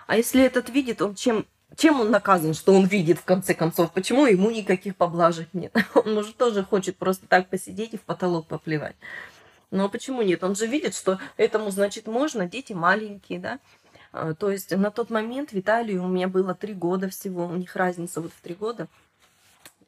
А 0.09 0.17
если 0.17 0.43
этот 0.43 0.69
видит, 0.69 1.03
он 1.03 1.13
чем, 1.13 1.45
чем 1.75 2.01
он 2.01 2.09
наказан, 2.09 2.55
что 2.55 2.73
он 2.73 2.87
видит 2.87 3.19
в 3.19 3.25
конце 3.25 3.53
концов? 3.53 3.91
Почему 3.91 4.25
ему 4.25 4.49
никаких 4.49 4.95
поблажек 4.95 5.49
нет? 5.53 5.71
Он 5.93 6.15
может 6.15 6.35
тоже 6.35 6.63
хочет 6.63 6.97
просто 6.97 7.27
так 7.27 7.47
посидеть 7.47 7.93
и 7.93 7.97
в 7.97 8.01
потолок 8.01 8.47
поплевать. 8.47 8.95
Но 9.69 9.87
почему 9.87 10.23
нет? 10.23 10.43
Он 10.43 10.55
же 10.55 10.65
видит, 10.65 10.95
что 10.95 11.19
этому, 11.37 11.69
значит, 11.69 12.07
можно, 12.07 12.47
дети 12.47 12.73
маленькие, 12.73 13.37
да? 13.37 13.59
А, 14.11 14.33
То 14.33 14.49
есть 14.49 14.75
на 14.75 14.89
тот 14.89 15.11
момент 15.11 15.51
Виталию 15.51 16.03
у 16.03 16.07
меня 16.07 16.27
было 16.27 16.55
три 16.55 16.73
года 16.73 17.07
всего, 17.07 17.45
у 17.45 17.55
них 17.55 17.75
разница 17.75 18.19
вот 18.19 18.31
в 18.31 18.41
три 18.41 18.55
года. 18.55 18.87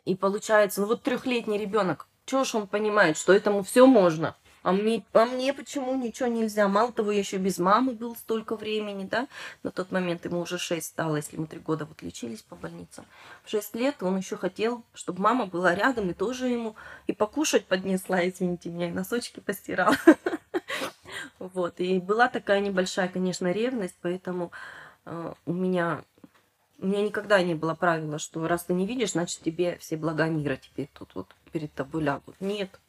И 0.06 0.14
получается, 0.14 0.82
ну 0.82 0.88
вот 0.88 1.02
трехлетний 1.02 1.58
ребенок, 1.58 2.08
чего 2.28 2.44
ж 2.44 2.54
он 2.54 2.68
понимает, 2.68 3.18
что 3.18 3.34
этому 3.34 3.64
все 3.64 3.88
можно? 3.88 4.36
А 4.64 4.72
мне, 4.74 5.04
а 5.14 5.26
мне 5.26 5.54
почему 5.54 5.96
ничего 5.96 6.28
нельзя? 6.28 6.68
Мало 6.68 6.92
того, 6.92 7.12
я 7.12 7.20
еще 7.20 7.38
без 7.38 7.58
мамы 7.58 7.94
был 7.94 8.16
столько 8.16 8.56
времени, 8.56 9.06
да? 9.06 9.28
На 9.64 9.72
тот 9.72 9.92
момент 9.92 10.26
ему 10.26 10.42
уже 10.42 10.60
6 10.60 10.86
стало, 10.86 11.16
если 11.16 11.38
мы 11.38 11.48
три 11.48 11.60
года 11.60 11.86
вот 11.86 12.02
лечились 12.04 12.44
по 12.44 12.56
больницам. 12.56 13.06
В 13.44 13.50
6 13.50 13.76
лет 13.76 14.04
он 14.04 14.18
еще 14.18 14.38
хотел, 14.38 14.84
чтобы 14.94 15.22
мама 15.22 15.48
была 15.48 15.74
рядом 15.74 16.10
и 16.12 16.14
тоже 16.14 16.48
ему 16.48 16.76
и 17.08 17.14
покушать 17.14 17.66
поднесла, 17.66 18.28
извините 18.28 18.70
меня, 18.70 18.90
и 18.90 18.92
носочки 18.92 19.40
постирала. 19.40 19.96
Вот, 21.40 21.80
и 21.80 22.00
была 22.00 22.28
такая 22.28 22.60
небольшая, 22.60 23.08
конечно, 23.08 23.52
ревность, 23.52 23.96
поэтому 24.00 24.52
э, 25.06 25.34
у 25.48 25.54
меня 25.54 26.04
у 26.78 26.88
меня 26.88 27.02
никогда 27.02 27.42
не 27.42 27.54
было 27.54 27.76
правила, 27.76 28.20
что 28.20 28.48
раз 28.48 28.66
ты 28.66 28.74
не 28.74 28.86
видишь, 28.88 29.12
значит 29.12 29.42
тебе 29.42 29.78
все 29.78 29.98
блага 29.98 30.26
мира 30.26 30.56
теперь 30.56 30.90
тут 30.94 31.16
вот 31.16 31.28
перед 31.52 31.74
тобой 31.74 32.04
лягут. 32.04 32.36
Нет. 32.40 32.80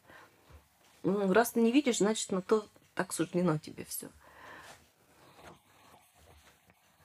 Ну, 1.03 1.33
раз 1.33 1.53
ты 1.53 1.61
не 1.61 1.73
видишь, 1.73 1.99
значит 1.99 2.31
на 2.31 2.43
то 2.43 2.67
так 2.95 3.13
суждено 3.13 3.59
тебе 3.59 3.85
все. 3.85 4.09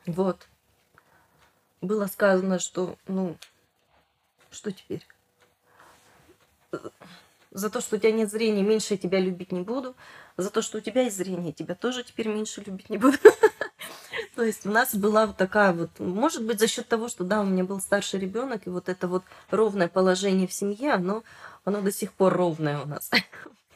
Вот. 0.05 0.47
Было 1.81 2.07
сказано, 2.07 2.59
что, 2.59 2.97
ну, 3.07 3.37
что 4.51 4.71
теперь? 4.71 5.05
За 7.51 7.69
то, 7.69 7.81
что 7.81 7.95
у 7.95 7.99
тебя 7.99 8.11
нет 8.11 8.29
зрения, 8.29 8.61
меньше 8.61 8.93
я 8.93 8.97
тебя 8.97 9.19
любить 9.19 9.51
не 9.51 9.61
буду. 9.61 9.95
За 10.37 10.49
то, 10.49 10.61
что 10.61 10.77
у 10.77 10.81
тебя 10.81 11.03
есть 11.03 11.17
зрение, 11.17 11.53
тебя 11.53 11.75
тоже 11.75 12.03
теперь 12.03 12.27
меньше 12.27 12.61
любить 12.61 12.89
не 12.89 12.97
буду. 12.97 13.17
То 14.35 14.43
есть 14.43 14.65
у 14.65 14.69
нас 14.69 14.93
была 14.93 15.25
вот 15.25 15.37
такая 15.37 15.73
вот, 15.73 15.89
может 15.99 16.43
быть, 16.45 16.59
за 16.59 16.67
счет 16.67 16.87
того, 16.87 17.07
что 17.07 17.23
да, 17.23 17.41
у 17.41 17.45
меня 17.45 17.63
был 17.63 17.79
старший 17.81 18.19
ребенок, 18.19 18.67
и 18.67 18.69
вот 18.69 18.89
это 18.89 19.07
вот 19.07 19.23
ровное 19.49 19.87
положение 19.87 20.47
в 20.47 20.53
семье, 20.53 20.93
оно, 20.93 21.23
оно 21.65 21.81
до 21.81 21.91
сих 21.91 22.13
пор 22.13 22.33
ровное 22.33 22.79
у 22.81 22.85
нас. 22.85 23.09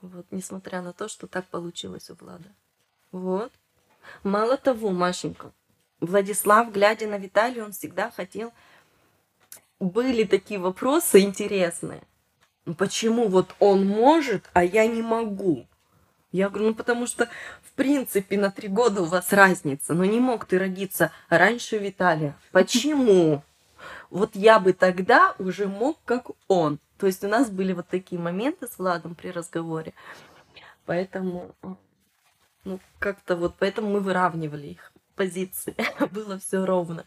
Вот, 0.00 0.26
несмотря 0.30 0.80
на 0.82 0.92
то, 0.92 1.08
что 1.08 1.26
так 1.26 1.46
получилось 1.46 2.10
у 2.10 2.14
Влада. 2.14 2.48
Вот. 3.10 3.50
Мало 4.22 4.56
того, 4.56 4.90
Машенька, 4.90 5.52
Владислав, 6.00 6.72
глядя 6.72 7.08
на 7.08 7.18
Виталия, 7.18 7.64
он 7.64 7.72
всегда 7.72 8.10
хотел... 8.10 8.52
Были 9.80 10.24
такие 10.24 10.58
вопросы 10.58 11.20
интересные. 11.20 12.02
Ну, 12.64 12.74
Почему 12.74 13.28
вот 13.28 13.54
он 13.60 13.86
может, 13.86 14.50
а 14.52 14.64
я 14.64 14.88
не 14.88 15.02
могу? 15.02 15.66
Я 16.32 16.50
говорю, 16.50 16.70
ну 16.70 16.74
потому 16.74 17.06
что, 17.06 17.30
в 17.62 17.72
принципе, 17.72 18.36
на 18.36 18.50
три 18.50 18.68
года 18.68 19.02
у 19.02 19.04
вас 19.06 19.32
разница. 19.32 19.94
Но 19.94 20.04
не 20.04 20.20
мог 20.20 20.44
ты 20.46 20.58
родиться 20.58 21.12
раньше 21.28 21.78
Виталия. 21.78 22.36
Почему? 22.52 23.42
Вот 24.10 24.34
я 24.34 24.58
бы 24.58 24.72
тогда 24.72 25.34
уже 25.38 25.68
мог, 25.68 25.98
как 26.04 26.30
он. 26.48 26.80
То 26.98 27.06
есть 27.06 27.22
у 27.24 27.28
нас 27.28 27.48
были 27.48 27.72
вот 27.72 27.86
такие 27.88 28.20
моменты 28.20 28.66
с 28.66 28.78
Владом 28.78 29.14
при 29.14 29.28
разговоре. 29.28 29.94
Поэтому, 30.84 31.54
ну, 32.64 32.80
как-то 32.98 33.36
вот, 33.36 33.54
поэтому 33.58 33.90
мы 33.90 34.00
выравнивали 34.00 34.68
их 34.68 34.92
позиции. 35.14 35.76
Было 36.10 36.38
все 36.38 36.64
ровно. 36.64 37.06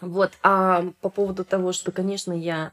Вот, 0.00 0.32
а 0.42 0.84
по 1.00 1.10
поводу 1.10 1.44
того, 1.44 1.72
что, 1.72 1.92
конечно, 1.92 2.32
я, 2.32 2.72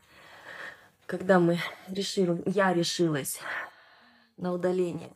когда 1.05 1.39
мы 1.39 1.59
решили, 1.87 2.41
я 2.45 2.73
решилась 2.73 3.39
на 4.37 4.51
удаление 4.51 5.11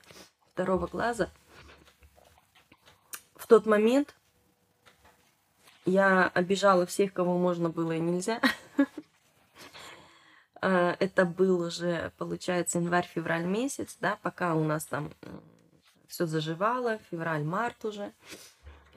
второго 0.53 0.85
глаза, 0.87 1.29
в 3.35 3.47
тот 3.47 3.65
момент 3.65 4.15
я 5.85 6.27
обижала 6.27 6.85
всех, 6.85 7.13
кого 7.13 7.37
можно 7.37 7.69
было 7.69 7.93
и 7.93 7.99
нельзя. 7.99 8.39
А, 10.65 10.95
это 10.99 11.25
был 11.25 11.59
уже, 11.59 12.13
получается, 12.17 12.79
январь-февраль 12.79 13.43
месяц, 13.43 13.97
да, 13.99 14.17
пока 14.21 14.55
у 14.55 14.63
нас 14.63 14.85
там 14.85 15.11
все 16.07 16.25
заживало, 16.25 16.99
февраль-март 17.11 17.83
уже, 17.83 18.13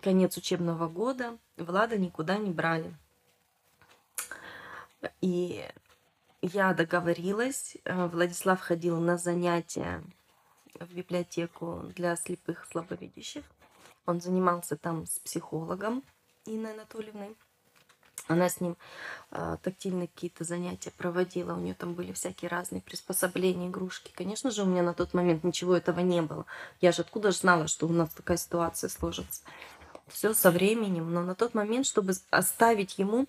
конец 0.01 0.37
учебного 0.37 0.87
года, 0.87 1.39
Влада 1.57 1.99
никуда 1.99 2.39
не 2.39 2.53
брали. 2.53 2.95
И 5.21 5.69
я 6.41 6.73
договорилась, 6.73 7.77
э, 7.83 8.07
Владислав 8.07 8.61
ходил 8.61 9.01
на 9.01 9.19
занятия 9.19 10.05
в 10.79 10.95
библиотеку 10.95 11.91
для 11.97 12.15
слепых 12.15 12.65
слабовидящих. 12.71 13.45
Он 14.07 14.21
занимался 14.21 14.77
там 14.77 15.05
с 15.07 15.19
психологом 15.19 16.05
Инной 16.45 16.75
Анатольевной. 16.75 17.35
Она 18.29 18.49
с 18.49 18.61
ним 18.61 18.77
э, 19.31 19.57
тактильные 19.63 20.09
какие-то 20.09 20.45
занятия 20.45 20.91
проводила. 20.91 21.55
У 21.55 21.61
нее 21.61 21.75
там 21.75 21.95
были 21.95 22.13
всякие 22.13 22.49
разные 22.49 22.81
приспособления, 22.81 23.69
игрушки. 23.69 24.11
Конечно 24.15 24.51
же, 24.51 24.63
у 24.63 24.67
меня 24.67 24.83
на 24.83 24.95
тот 24.95 25.15
момент 25.15 25.45
ничего 25.45 25.77
этого 25.77 26.01
не 26.01 26.23
было. 26.23 26.45
Я 26.81 26.93
же 26.93 27.03
откуда 27.03 27.31
же 27.31 27.39
знала, 27.39 27.69
что 27.69 27.87
у 27.87 27.93
нас 27.93 28.11
такая 28.11 28.37
ситуация 28.37 28.91
сложится. 28.91 29.43
Все 30.09 30.35
со 30.35 30.51
временем. 30.51 31.13
Но 31.13 31.23
на 31.23 31.35
тот 31.35 31.55
момент, 31.55 31.87
чтобы 31.87 32.15
оставить 32.31 32.99
ему 32.99 33.27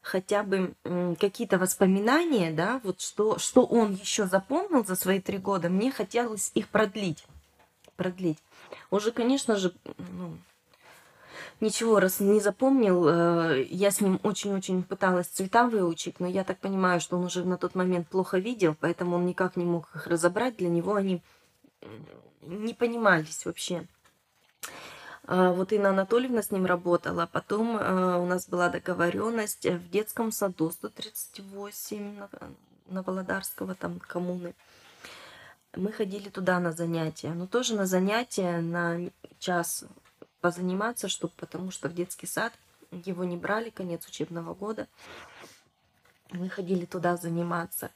хотя 0.00 0.42
бы 0.42 0.74
какие-то 1.20 1.58
воспоминания, 1.58 2.50
да, 2.50 2.80
вот 2.82 3.00
что, 3.00 3.38
что 3.38 3.64
он 3.64 3.94
еще 3.94 4.26
запомнил 4.26 4.84
за 4.84 4.96
свои 4.96 5.20
три 5.20 5.38
года, 5.38 5.68
мне 5.68 5.92
хотелось 5.92 6.50
их 6.54 6.68
продлить. 6.68 7.24
Продлить. 7.96 8.38
Уже, 8.90 9.12
конечно 9.12 9.56
же, 9.56 9.72
ну, 9.98 10.36
ничего 11.60 12.00
раз 12.00 12.20
не 12.20 12.40
запомнил. 12.40 13.08
Э, 13.08 13.62
я 13.70 13.90
с 13.90 14.00
ним 14.00 14.20
очень-очень 14.22 14.82
пыталась 14.82 15.26
цвета 15.26 15.66
выучить, 15.66 16.20
но 16.20 16.26
я 16.26 16.44
так 16.44 16.58
понимаю, 16.58 17.00
что 17.00 17.16
он 17.16 17.24
уже 17.24 17.44
на 17.44 17.56
тот 17.56 17.74
момент 17.74 18.08
плохо 18.08 18.38
видел, 18.38 18.76
поэтому 18.78 19.16
он 19.16 19.26
никак 19.26 19.56
не 19.56 19.64
мог 19.64 19.88
их 19.94 20.06
разобрать. 20.06 20.56
Для 20.56 20.68
него 20.68 20.94
они 20.94 21.22
не 22.42 22.74
понимались 22.74 23.44
вообще. 23.44 23.86
А, 25.24 25.52
вот 25.52 25.72
Инна 25.72 25.90
Анатольевна 25.90 26.42
с 26.42 26.50
ним 26.50 26.66
работала. 26.66 27.28
Потом 27.30 27.76
а, 27.78 28.18
у 28.18 28.26
нас 28.26 28.48
была 28.48 28.68
договоренность 28.68 29.66
в 29.66 29.90
детском 29.90 30.32
саду 30.32 30.70
138 30.70 32.16
на, 32.16 32.28
на 32.88 33.02
Володарского 33.02 33.74
там 33.74 34.00
коммуны. 34.00 34.54
Мы 35.74 35.92
ходили 35.92 36.28
туда 36.28 36.60
на 36.60 36.72
занятия. 36.72 37.30
Но 37.30 37.46
тоже 37.46 37.76
на 37.76 37.86
занятия 37.86 38.60
на 38.60 39.10
час 39.38 39.84
позаниматься, 40.42 41.08
чтобы, 41.08 41.32
потому 41.38 41.70
что 41.70 41.88
в 41.88 41.94
детский 41.94 42.26
сад 42.26 42.52
его 42.90 43.24
не 43.24 43.38
брали, 43.38 43.70
конец 43.70 44.06
учебного 44.06 44.52
года. 44.52 44.86
Мы 46.32 46.50
ходили 46.50 46.84
туда 46.84 47.16
заниматься. 47.16 47.90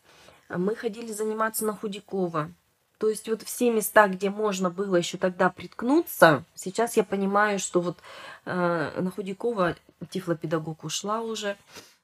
Мы 0.48 0.74
ходили 0.74 1.12
заниматься 1.12 1.66
на 1.66 1.74
Худякова. 1.74 2.50
То 2.98 3.10
есть 3.10 3.28
вот 3.28 3.42
все 3.42 3.70
места, 3.70 4.08
где 4.08 4.30
можно 4.30 4.70
было 4.70 4.96
еще 4.96 5.18
тогда 5.18 5.50
приткнуться, 5.50 6.44
сейчас 6.54 6.96
я 6.96 7.04
понимаю, 7.04 7.58
что 7.58 7.82
вот 7.82 7.98
э, 8.46 9.00
на 9.00 9.10
Худякова 9.10 9.76
тифлопедагог 10.08 10.82
ушла 10.84 11.20
уже, 11.20 11.58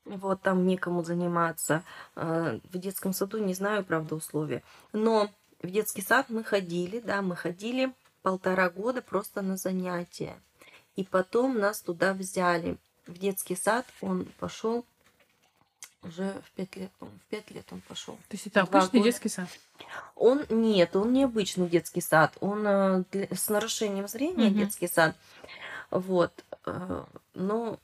вот 0.05 0.42
там 0.42 0.66
некому 0.66 1.02
заниматься. 1.02 1.83
Э, 2.14 2.59
в 2.70 2.78
детском 2.78 3.14
саду 3.14 3.38
не 3.38 3.55
знаю, 3.55 3.85
правда, 3.85 4.16
условия. 4.16 4.62
Но 4.92 5.31
в 5.62 5.70
детский 5.70 6.02
сад 6.02 6.26
мы 6.28 6.44
ходили, 6.44 7.00
да, 7.00 7.22
мы 7.22 7.37
ходили 7.37 7.94
полтора 8.23 8.71
года 8.71 9.03
просто 9.03 9.43
на 9.43 9.57
занятия. 9.57 10.41
И 10.97 11.05
потом 11.05 11.59
нас 11.59 11.81
туда 11.81 12.15
взяли. 12.15 12.79
В 13.07 13.19
детский 13.19 13.57
сад 13.57 13.87
он 14.01 14.27
пошел 14.39 14.85
уже 16.03 16.43
в 16.45 16.51
пять 16.53 16.77
лет, 16.77 16.91
в 17.01 17.31
пять 17.31 17.51
лет 17.51 17.67
он 17.71 17.81
пошел. 17.83 18.15
То 18.29 18.33
есть 18.33 18.47
это 18.47 18.63
обычный 18.63 18.99
года. 18.99 19.05
детский 19.05 19.29
сад? 19.29 19.49
Он 20.17 20.45
нет, 20.49 20.97
он 20.97 21.13
не 21.13 21.25
обычный 21.25 21.69
детский 21.69 22.01
сад, 22.01 22.37
он 22.41 22.67
э, 22.67 23.05
с 23.35 23.49
нарушением 23.49 24.09
зрения 24.09 24.49
угу. 24.49 24.59
детский 24.59 24.89
сад. 24.89 25.17
Вот, 25.91 26.45
э, 26.67 27.05
но 27.35 27.79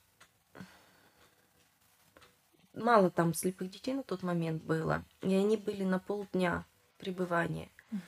мало 2.74 3.10
там 3.10 3.34
слепых 3.34 3.70
детей 3.70 3.94
на 3.94 4.02
тот 4.02 4.22
момент 4.22 4.62
было, 4.62 5.04
и 5.22 5.34
они 5.34 5.56
были 5.56 5.84
на 5.84 5.98
полдня 5.98 6.64
пребывания. 6.98 7.68
Угу. 7.92 8.00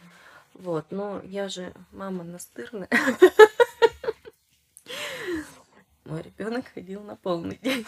Вот, 0.60 0.90
но 0.90 1.22
я 1.22 1.48
же 1.48 1.72
мама 1.90 2.22
настырная. 2.22 2.90
Мой 6.04 6.20
ребенок 6.20 6.66
ходил 6.68 7.02
на 7.02 7.16
полный 7.16 7.56
день. 7.56 7.86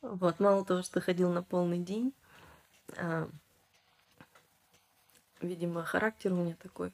Вот, 0.00 0.40
мало 0.40 0.64
того, 0.64 0.82
что 0.82 1.00
ходил 1.00 1.30
на 1.30 1.44
полный 1.44 1.78
день, 1.78 2.12
а, 2.96 3.30
видимо, 5.40 5.84
характер 5.84 6.32
у 6.32 6.36
меня 6.36 6.56
такой. 6.56 6.92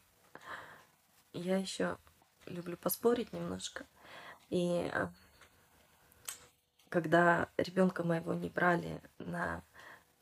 Я 1.32 1.56
еще 1.56 1.96
люблю 2.44 2.76
поспорить 2.76 3.32
немножко. 3.32 3.86
И 4.50 4.86
а, 4.92 5.10
когда 6.90 7.48
ребенка 7.56 8.04
моего 8.04 8.34
не 8.34 8.50
брали 8.50 9.00
на 9.18 9.62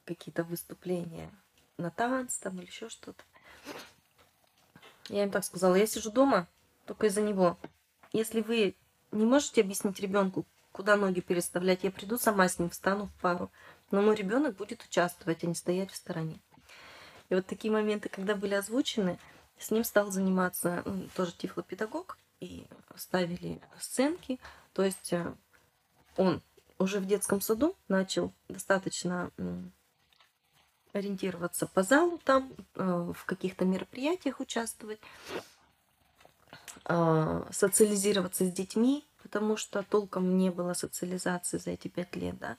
какие-то 0.05 0.45
выступления, 0.45 1.33
на 1.79 1.91
танц 1.91 2.39
там 2.39 2.59
или 2.59 2.67
еще 2.67 2.89
что-то, 2.89 3.25
я 5.09 5.25
им 5.25 5.31
так 5.31 5.45
сказала, 5.45 5.75
я 5.75 5.87
сижу 5.87 6.11
дома 6.11 6.49
только 6.87 7.07
из-за 7.07 7.23
него. 7.23 7.59
Если 8.13 8.41
вы 8.41 8.77
не 9.13 9.25
можете 9.25 9.61
объяснить 9.61 10.01
ребенку, 10.01 10.47
куда 10.77 10.97
ноги 10.97 11.21
переставлять. 11.21 11.85
Я 11.85 11.91
приду 11.91 12.19
сама 12.19 12.47
с 12.49 12.59
ним, 12.59 12.69
встану 12.69 13.07
в 13.07 13.23
пару. 13.23 13.51
Но 13.91 14.03
мой 14.03 14.15
ребенок 14.15 14.57
будет 14.57 14.83
участвовать, 14.83 15.43
а 15.43 15.47
не 15.47 15.55
стоять 15.55 15.91
в 15.91 15.97
стороне. 15.97 16.39
И 17.31 17.35
вот 17.35 17.47
такие 17.47 17.73
моменты, 17.73 18.11
когда 18.11 18.35
были 18.35 18.53
озвучены, 18.55 19.19
с 19.59 19.71
ним 19.71 19.85
стал 19.85 20.11
заниматься 20.11 20.83
ну, 20.85 21.09
тоже 21.17 21.33
тифлопедагог, 21.33 22.19
и 22.41 22.67
ставили 22.95 23.61
сценки. 23.81 24.39
То 24.75 24.83
есть 24.83 25.15
э, 25.15 25.33
он 26.19 26.43
уже 26.79 27.01
в 27.01 27.07
детском 27.07 27.41
саду 27.41 27.75
начал 27.89 28.35
достаточно 28.49 29.31
ориентироваться 30.99 31.67
по 31.67 31.83
залу 31.83 32.21
там, 32.25 32.53
э, 32.75 33.13
в 33.15 33.25
каких-то 33.25 33.65
мероприятиях 33.65 34.41
участвовать, 34.41 35.01
а, 36.85 37.47
социализироваться 37.51 38.45
с 38.45 38.53
детьми, 38.53 39.05
потому 39.23 39.57
что 39.57 39.83
толком 39.83 40.39
не 40.39 40.51
было 40.51 40.73
социализации 40.73 41.59
за 41.59 41.71
эти 41.71 41.89
пять 41.89 42.15
лет, 42.15 42.39
да. 42.39 42.57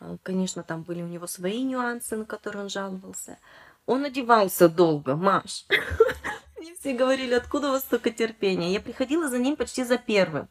А, 0.00 0.16
конечно, 0.24 0.64
там 0.64 0.82
были 0.82 1.02
у 1.02 1.06
него 1.06 1.28
свои 1.28 1.62
нюансы, 1.62 2.16
на 2.16 2.24
которые 2.24 2.64
он 2.64 2.68
жаловался. 2.68 3.38
Он 3.86 4.04
одевался 4.04 4.68
долго, 4.68 5.14
Маш. 5.14 5.66
Мне 6.58 6.74
все 6.74 6.92
говорили, 6.92 7.34
откуда 7.34 7.68
у 7.68 7.72
вас 7.72 7.82
столько 7.82 8.10
терпения. 8.10 8.72
Я 8.72 8.80
приходила 8.80 9.28
за 9.28 9.38
ним 9.38 9.56
почти 9.56 9.84
за 9.84 9.96
первым. 9.96 10.48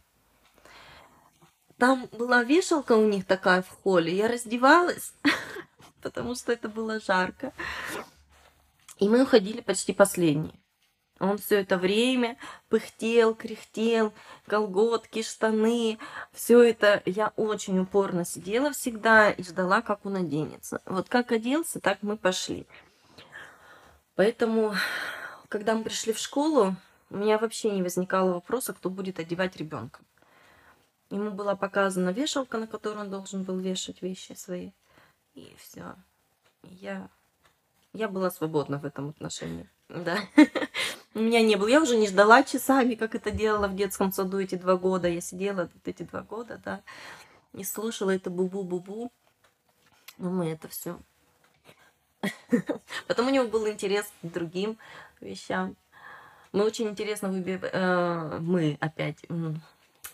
Там 1.78 2.08
была 2.12 2.44
вешалка 2.44 2.94
у 2.94 3.08
них 3.08 3.26
такая 3.26 3.62
в 3.62 3.70
холле. 3.70 4.16
Я 4.16 4.28
раздевалась, 4.28 5.14
потому 6.02 6.36
что 6.36 6.52
это 6.52 6.70
было 6.70 7.00
жарко. 7.00 7.54
И 9.00 9.10
мы 9.10 9.24
уходили 9.24 9.62
почти 9.62 9.94
последние. 9.94 10.54
Он 11.22 11.38
все 11.38 11.62
это 11.62 11.78
время 11.78 12.36
пыхтел, 12.68 13.36
кряхтел, 13.36 14.12
колготки, 14.48 15.22
штаны. 15.22 16.00
Все 16.34 16.64
это 16.64 17.04
я 17.06 17.32
очень 17.36 17.78
упорно 17.80 18.26
сидела 18.26 18.72
всегда 18.72 19.30
и 19.30 19.44
ждала, 19.44 19.84
как 19.84 20.04
он 20.06 20.16
оденется. 20.16 20.82
Вот 20.86 21.10
как 21.10 21.32
оделся, 21.32 21.80
так 21.80 22.00
мы 22.02 22.18
пошли. 22.18 22.66
Поэтому, 24.16 24.74
когда 25.48 25.76
мы 25.76 25.84
пришли 25.84 26.12
в 26.12 26.18
школу, 26.18 26.76
у 27.12 27.18
меня 27.18 27.38
вообще 27.38 27.70
не 27.70 27.84
возникало 27.84 28.34
вопроса, 28.34 28.74
кто 28.74 28.90
будет 28.90 29.20
одевать 29.20 29.56
ребенка. 29.58 30.00
Ему 31.12 31.30
была 31.30 31.56
показана 31.56 32.10
вешалка, 32.10 32.58
на 32.58 32.66
которую 32.66 33.02
он 33.02 33.12
должен 33.12 33.44
был 33.44 33.60
вешать 33.60 34.02
вещи 34.02 34.34
свои. 34.34 34.72
И 35.36 35.56
все. 35.58 35.96
Я, 36.64 37.10
я 37.94 38.08
была 38.08 38.32
свободна 38.32 38.78
в 38.78 38.86
этом 38.86 39.10
отношении. 39.10 39.70
Да. 39.90 40.20
У 41.14 41.20
меня 41.20 41.42
не 41.42 41.56
было. 41.56 41.68
Я 41.68 41.82
уже 41.82 41.98
не 41.98 42.08
ждала 42.08 42.44
часами, 42.44 42.96
как 42.96 43.16
это 43.16 43.32
делала 43.32 43.68
в 43.68 43.76
детском 43.76 44.12
саду 44.12 44.40
эти 44.40 44.56
два 44.56 44.78
года. 44.78 45.08
Я 45.08 45.22
сидела 45.22 45.70
вот 45.74 45.88
эти 45.88 46.04
два 46.04 46.22
года, 46.22 46.62
да, 46.64 46.82
и 47.54 47.64
слушала 47.64 48.12
это 48.12 48.30
бу-бу-бу-бу. 48.30 49.12
Ну, 50.18 50.30
мы 50.30 50.50
это 50.50 50.68
все. 50.68 51.00
Потом 53.08 53.28
у 53.28 53.30
него 53.30 53.48
был 53.48 53.68
интерес 53.68 54.06
к 54.22 54.28
другим 54.28 54.78
вещам. 55.20 55.76
Мы 56.52 56.64
очень 56.64 56.88
интересно 56.88 57.30
выбираем... 57.30 57.74
Э, 57.74 58.40
мы 58.40 58.78
опять... 58.80 59.18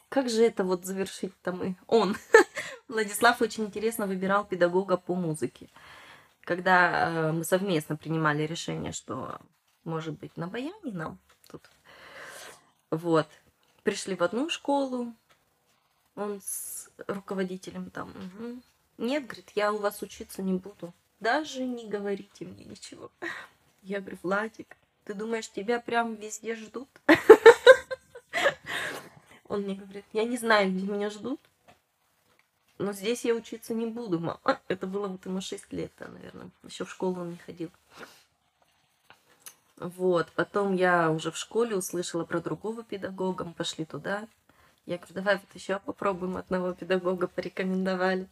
Как 0.10 0.30
же 0.30 0.44
это 0.44 0.64
вот 0.64 0.86
завершить-то 0.86 1.52
мы? 1.52 1.76
Он 1.88 2.16
Владислав 2.88 3.42
очень 3.42 3.66
интересно 3.66 4.08
выбирал 4.08 4.46
педагога 4.46 4.98
по 4.98 5.16
музыке. 5.16 5.70
Когда 6.42 7.10
э, 7.10 7.32
мы 7.34 7.44
совместно 7.44 7.98
принимали 7.98 8.44
решение, 8.44 8.94
что, 8.94 9.40
может 9.84 10.18
быть, 10.18 10.38
на 10.38 10.48
баяне 10.48 10.94
нам 10.94 11.20
тут. 11.50 11.70
Вот. 12.90 13.28
Пришли 13.84 14.16
в 14.16 14.24
одну 14.24 14.50
школу, 14.50 15.14
он 16.16 16.42
с 16.42 16.90
руководителем 17.08 17.92
там. 17.92 18.10
«Мгм. 18.10 18.64
Нет, 18.98 19.26
говорит, 19.26 19.52
я 19.56 19.72
у 19.72 19.78
вас 19.78 20.02
учиться 20.02 20.42
не 20.42 20.54
буду. 20.54 20.94
Даже 21.20 21.64
не 21.64 21.88
говорите 21.88 22.46
мне 22.46 22.66
ничего. 22.66 23.12
Я 23.84 24.02
говорю, 24.02 24.18
Владик, 24.24 24.76
ты 25.04 25.14
думаешь, 25.14 25.50
тебя 25.50 25.80
прям 25.80 26.16
везде 26.16 26.56
ждут? 26.56 26.90
Он 29.48 29.62
мне 29.62 29.76
говорит, 29.76 30.06
я 30.12 30.26
не 30.26 30.38
знаю, 30.38 30.72
где 30.72 30.86
меня 30.86 31.10
ждут, 31.10 31.40
но 32.78 32.94
здесь 32.94 33.26
я 33.26 33.34
учиться 33.34 33.74
не 33.74 33.88
буду, 33.88 34.20
мама. 34.20 34.40
Это 34.68 34.88
было 34.88 35.08
вот 35.08 35.26
ему 35.26 35.42
6 35.42 35.74
лет, 35.74 35.92
да, 36.00 36.08
наверное. 36.08 36.50
Еще 36.64 36.86
в 36.86 36.92
школу 36.92 37.22
он 37.22 37.32
не 37.32 37.38
ходил. 37.38 37.72
Вот, 39.78 40.32
потом 40.36 40.76
я 40.76 41.12
уже 41.12 41.32
в 41.32 41.38
школе 41.38 41.76
услышала 41.76 42.26
про 42.26 42.40
другого 42.40 42.84
педагога, 42.84 43.46
мы 43.46 43.54
пошли 43.54 43.86
туда. 43.86 44.28
Я 44.86 44.98
говорю, 44.98 45.14
давай 45.14 45.36
вот 45.36 45.54
еще 45.54 45.80
попробуем 45.80 46.38
одного 46.38 46.74
педагога, 46.74 47.28
порекомендовали. 47.28 48.28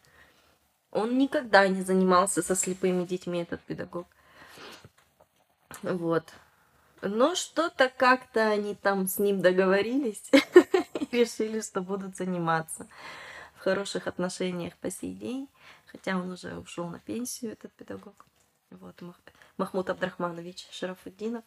Он 0.92 1.18
никогда 1.18 1.68
не 1.68 1.84
занимался 1.84 2.42
со 2.42 2.56
слепыми 2.56 3.04
детьми, 3.04 3.42
этот 3.42 3.62
педагог. 3.62 4.08
Вот. 5.84 6.24
Но 7.02 7.36
что-то 7.36 7.90
как-то 7.90 8.48
они 8.48 8.74
там 8.74 9.08
с 9.08 9.20
ним 9.20 9.42
договорились 9.42 10.24
и 10.32 11.08
решили, 11.12 11.62
что 11.62 11.82
будут 11.82 12.16
заниматься 12.16 12.88
хороших 13.66 14.06
отношениях 14.06 14.78
по 14.78 14.92
сей 14.92 15.16
день, 15.16 15.50
хотя 15.88 16.18
он 16.18 16.30
уже 16.30 16.56
ушел 16.56 16.88
на 16.88 17.00
пенсию, 17.00 17.54
этот 17.54 17.74
педагог. 17.74 18.28
Вот, 18.70 19.02
Мах- 19.02 19.20
Махмуд 19.58 19.90
Абдрахманович 19.90 20.68
Шарафуддинов. 20.70 21.44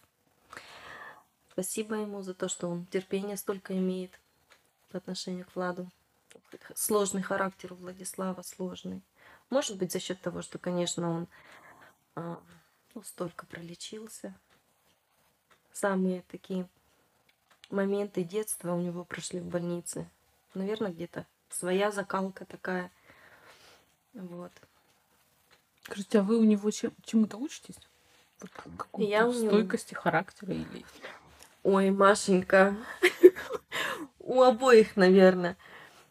Спасибо 1.52 1.94
ему 1.94 2.20
за 2.22 2.34
то, 2.34 2.48
что 2.48 2.66
он 2.68 2.86
терпение 2.86 3.36
столько 3.36 3.78
имеет 3.78 4.10
по 4.90 4.98
отношению 4.98 5.46
к 5.46 5.54
Владу. 5.54 5.88
Сложный 6.74 7.22
характер 7.22 7.72
у 7.72 7.76
Владислава, 7.76 8.42
сложный. 8.42 9.00
Может 9.48 9.76
быть, 9.76 9.92
за 9.92 10.00
счет 10.00 10.20
того, 10.20 10.42
что, 10.42 10.58
конечно, 10.58 11.08
он 11.08 11.28
а, 12.16 12.42
ну, 12.96 13.02
столько 13.04 13.46
пролечился. 13.46 14.34
Самые 15.72 16.22
такие 16.22 16.68
моменты 17.70 18.24
детства 18.24 18.72
у 18.74 18.80
него 18.80 19.04
прошли 19.04 19.38
в 19.38 19.46
больнице. 19.46 20.10
Наверное, 20.54 20.90
где-то 20.90 21.24
своя 21.50 21.90
закалка 21.90 22.44
такая. 22.44 22.90
Вот. 24.14 24.52
Скажите, 25.82 26.18
а 26.20 26.22
вы 26.22 26.38
у 26.38 26.44
него 26.44 26.70
чем- 26.70 26.94
чему-то 27.04 27.36
учитесь? 27.38 27.76
Вот 28.40 28.50
какой-то 28.50 29.10
Я 29.10 29.26
у 29.26 29.32
него- 29.32 29.48
стойкости 29.50 29.94
характера 29.94 30.52
или... 30.54 30.84
Ой, 31.64 31.90
Машенька, 31.90 32.76
у 34.18 34.42
обоих, 34.42 34.96
наверное. 34.96 35.56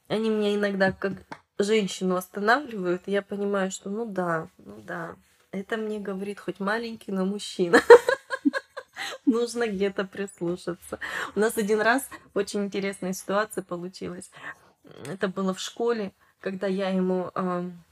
Они 0.07 0.29
меня 0.29 0.53
иногда 0.55 0.91
как 0.91 1.13
женщину 1.57 2.15
останавливают, 2.15 3.03
и 3.07 3.11
я 3.11 3.21
понимаю, 3.21 3.71
что 3.71 3.89
ну 3.89 4.05
да, 4.05 4.49
ну 4.57 4.79
да. 4.81 5.15
Это 5.51 5.77
мне 5.77 5.99
говорит 5.99 6.39
хоть 6.39 6.59
маленький, 6.59 7.11
но 7.11 7.25
мужчина. 7.25 7.79
Нужно 9.25 9.67
где-то 9.67 10.05
прислушаться. 10.05 10.99
У 11.35 11.39
нас 11.39 11.57
один 11.57 11.81
раз 11.81 12.07
очень 12.33 12.65
интересная 12.65 13.13
ситуация 13.13 13.63
получилась. 13.63 14.29
Это 15.07 15.27
было 15.27 15.53
в 15.53 15.59
школе, 15.59 16.11
когда 16.39 16.67
я 16.67 16.89
ему 16.89 17.31
ам, 17.33 17.83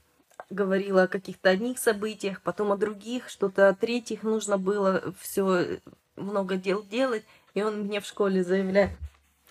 говорила 0.49 1.03
о 1.03 1.07
каких-то 1.07 1.49
одних 1.49 1.79
событиях, 1.79 2.41
потом 2.41 2.71
о 2.71 2.77
других, 2.77 3.29
что-то 3.29 3.69
о 3.69 3.73
третьих 3.73 4.23
нужно 4.23 4.57
было 4.57 5.13
все 5.19 5.79
много 6.15 6.55
дел 6.57 6.83
делать. 6.83 7.23
И 7.53 7.63
он 7.63 7.81
мне 7.81 8.01
в 8.01 8.05
школе 8.05 8.43
заявляет, 8.43 8.91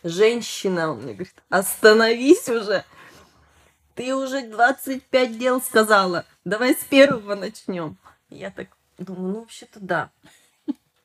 женщина, 0.02 0.92
он 0.92 1.02
мне 1.02 1.14
говорит, 1.14 1.42
остановись 1.48 2.48
уже. 2.48 2.84
Ты 3.94 4.14
уже 4.14 4.48
25 4.48 5.38
дел 5.38 5.62
сказала. 5.62 6.24
Давай 6.44 6.74
с 6.74 6.84
первого 6.84 7.34
начнем. 7.34 7.96
Я 8.28 8.50
так 8.50 8.68
думаю, 8.98 9.32
ну 9.32 9.40
вообще-то 9.40 9.80
да. 9.80 10.10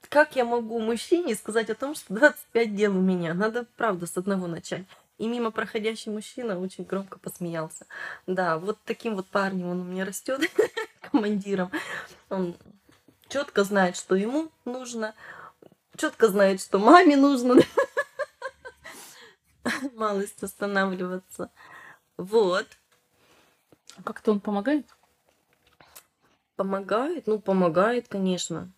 Как 0.09 0.35
я 0.35 0.43
могу 0.43 0.79
мужчине 0.79 1.35
сказать 1.35 1.69
о 1.69 1.75
том, 1.75 1.93
что 1.93 2.15
25 2.15 2.75
дел 2.75 2.97
у 2.97 3.01
меня? 3.01 3.35
Надо, 3.35 3.67
правда, 3.77 4.07
с 4.07 4.17
одного 4.17 4.47
начать. 4.47 4.85
И 5.19 5.27
мимо 5.27 5.51
проходящий 5.51 6.13
мужчина 6.13 6.57
очень 6.57 6.85
громко 6.85 7.19
посмеялся. 7.19 7.85
Да, 8.25 8.57
вот 8.57 8.79
таким 8.85 9.15
вот 9.15 9.27
парнем 9.27 9.69
он 9.69 9.81
у 9.81 9.83
меня 9.83 10.05
растет, 10.05 10.49
командиром. 11.11 11.71
Он 12.29 12.55
четко 13.27 13.65
знает, 13.65 13.97
что 13.97 14.15
ему 14.15 14.49
нужно, 14.63 15.13
четко 15.97 16.29
знает, 16.29 16.61
что 16.61 16.79
маме 16.79 17.17
нужно. 17.17 17.55
Малость 19.93 20.41
останавливаться. 20.41 21.51
Вот. 22.15 22.65
А 23.97 24.03
Как-то 24.03 24.31
он 24.31 24.39
помогает? 24.39 24.87
Помогает? 26.55 27.27
Ну, 27.27 27.39
помогает, 27.39 28.07
конечно. 28.07 28.71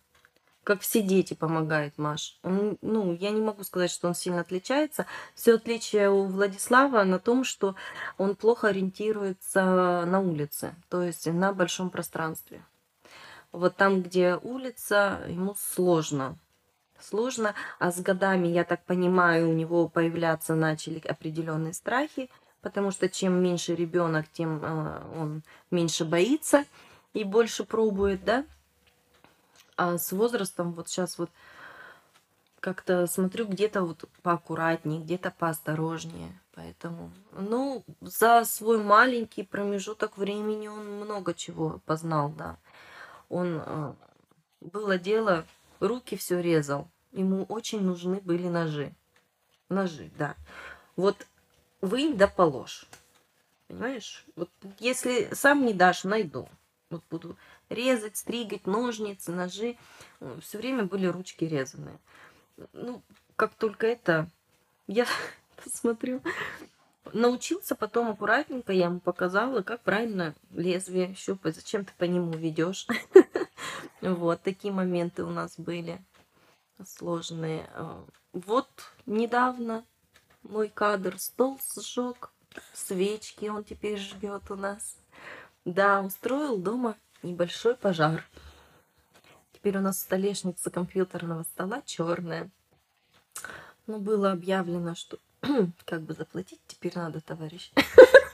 Как 0.64 0.80
все 0.80 1.02
дети 1.02 1.34
помогают, 1.34 1.98
Маш. 1.98 2.38
Он, 2.44 2.78
ну, 2.82 3.12
я 3.14 3.30
не 3.30 3.40
могу 3.40 3.64
сказать, 3.64 3.90
что 3.90 4.06
он 4.06 4.14
сильно 4.14 4.42
отличается. 4.42 5.06
Все 5.34 5.54
отличие 5.54 6.08
у 6.08 6.24
Владислава 6.24 7.02
на 7.02 7.18
том, 7.18 7.42
что 7.42 7.74
он 8.16 8.36
плохо 8.36 8.68
ориентируется 8.68 10.04
на 10.06 10.20
улице, 10.20 10.76
то 10.88 11.02
есть 11.02 11.26
на 11.26 11.52
большом 11.52 11.90
пространстве. 11.90 12.62
Вот 13.50 13.76
там, 13.76 14.02
где 14.02 14.36
улица, 14.36 15.20
ему 15.26 15.56
сложно. 15.58 16.38
Сложно, 17.00 17.54
а 17.80 17.90
с 17.90 18.00
годами, 18.00 18.46
я 18.46 18.62
так 18.62 18.84
понимаю, 18.84 19.50
у 19.50 19.52
него 19.52 19.88
появляться 19.88 20.54
начали 20.54 21.00
определенные 21.00 21.74
страхи, 21.74 22.30
потому 22.60 22.92
что 22.92 23.08
чем 23.08 23.42
меньше 23.42 23.74
ребенок, 23.74 24.26
тем 24.32 24.60
э, 24.62 25.02
он 25.18 25.42
меньше 25.72 26.04
боится 26.04 26.64
и 27.12 27.24
больше 27.24 27.64
пробует, 27.64 28.24
да? 28.24 28.44
А 29.76 29.98
с 29.98 30.12
возрастом 30.12 30.72
вот 30.72 30.88
сейчас 30.88 31.18
вот 31.18 31.30
как-то 32.60 33.06
смотрю 33.06 33.46
где-то 33.46 33.82
вот 33.82 34.04
поаккуратнее, 34.22 35.00
где-то 35.00 35.32
поосторожнее. 35.36 36.38
Поэтому, 36.54 37.10
ну, 37.32 37.82
за 38.00 38.44
свой 38.44 38.82
маленький 38.82 39.42
промежуток 39.42 40.18
времени 40.18 40.68
он 40.68 41.00
много 41.00 41.34
чего 41.34 41.80
познал, 41.86 42.28
да. 42.30 42.56
Он, 43.30 43.62
э, 43.64 43.94
было 44.60 44.98
дело, 44.98 45.44
руки 45.80 46.16
все 46.16 46.40
резал. 46.40 46.88
Ему 47.12 47.44
очень 47.44 47.82
нужны 47.82 48.20
были 48.20 48.48
ножи. 48.48 48.92
Ножи, 49.68 50.10
да. 50.18 50.36
Вот 50.96 51.26
вынь 51.80 52.16
да 52.16 52.28
положь. 52.28 52.86
Понимаешь? 53.68 54.24
Вот 54.36 54.50
если 54.78 55.30
сам 55.32 55.64
не 55.64 55.72
дашь, 55.72 56.04
найду. 56.04 56.48
Вот 56.90 57.02
буду 57.10 57.36
резать, 57.68 58.16
стригать, 58.16 58.66
ножницы, 58.66 59.32
ножи. 59.32 59.76
Все 60.40 60.58
время 60.58 60.84
были 60.84 61.06
ручки 61.06 61.44
резаные. 61.44 61.98
Ну, 62.72 63.02
как 63.36 63.54
только 63.54 63.86
это, 63.86 64.28
я 64.86 65.06
посмотрю. 65.64 66.22
Научился 67.12 67.74
потом 67.74 68.10
аккуратненько, 68.10 68.72
я 68.72 68.86
ему 68.86 69.00
показала, 69.00 69.62
как 69.62 69.82
правильно 69.82 70.34
лезвие 70.52 71.14
щупать, 71.14 71.56
зачем 71.56 71.84
ты 71.84 71.92
по 71.98 72.04
нему 72.04 72.32
ведешь. 72.32 72.86
Вот 74.00 74.42
такие 74.42 74.74
моменты 74.74 75.22
у 75.22 75.30
нас 75.30 75.56
были 75.56 76.02
сложные. 76.84 77.70
А, 77.74 78.04
Вот 78.32 78.68
недавно 79.06 79.84
мой 80.42 80.68
кадр 80.68 81.18
стол 81.20 81.60
сжег, 81.76 82.30
свечки 82.72 83.46
он 83.46 83.62
теперь 83.62 83.98
жгет 83.98 84.50
у 84.50 84.56
нас. 84.56 84.96
Да, 85.64 86.02
устроил 86.02 86.56
дома 86.56 86.96
небольшой 87.22 87.76
пожар. 87.76 88.24
Теперь 89.52 89.78
у 89.78 89.80
нас 89.80 90.00
столешница 90.00 90.70
компьютерного 90.70 91.44
стола 91.44 91.82
черная. 91.84 92.50
Ну, 93.86 93.98
было 93.98 94.32
объявлено, 94.32 94.94
что 94.94 95.18
как 95.84 96.02
бы 96.02 96.14
заплатить 96.14 96.60
теперь 96.66 96.92
надо, 96.94 97.20
товарищ. 97.20 97.72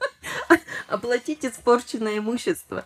Оплатить 0.88 1.44
испорченное 1.44 2.18
имущество. 2.18 2.84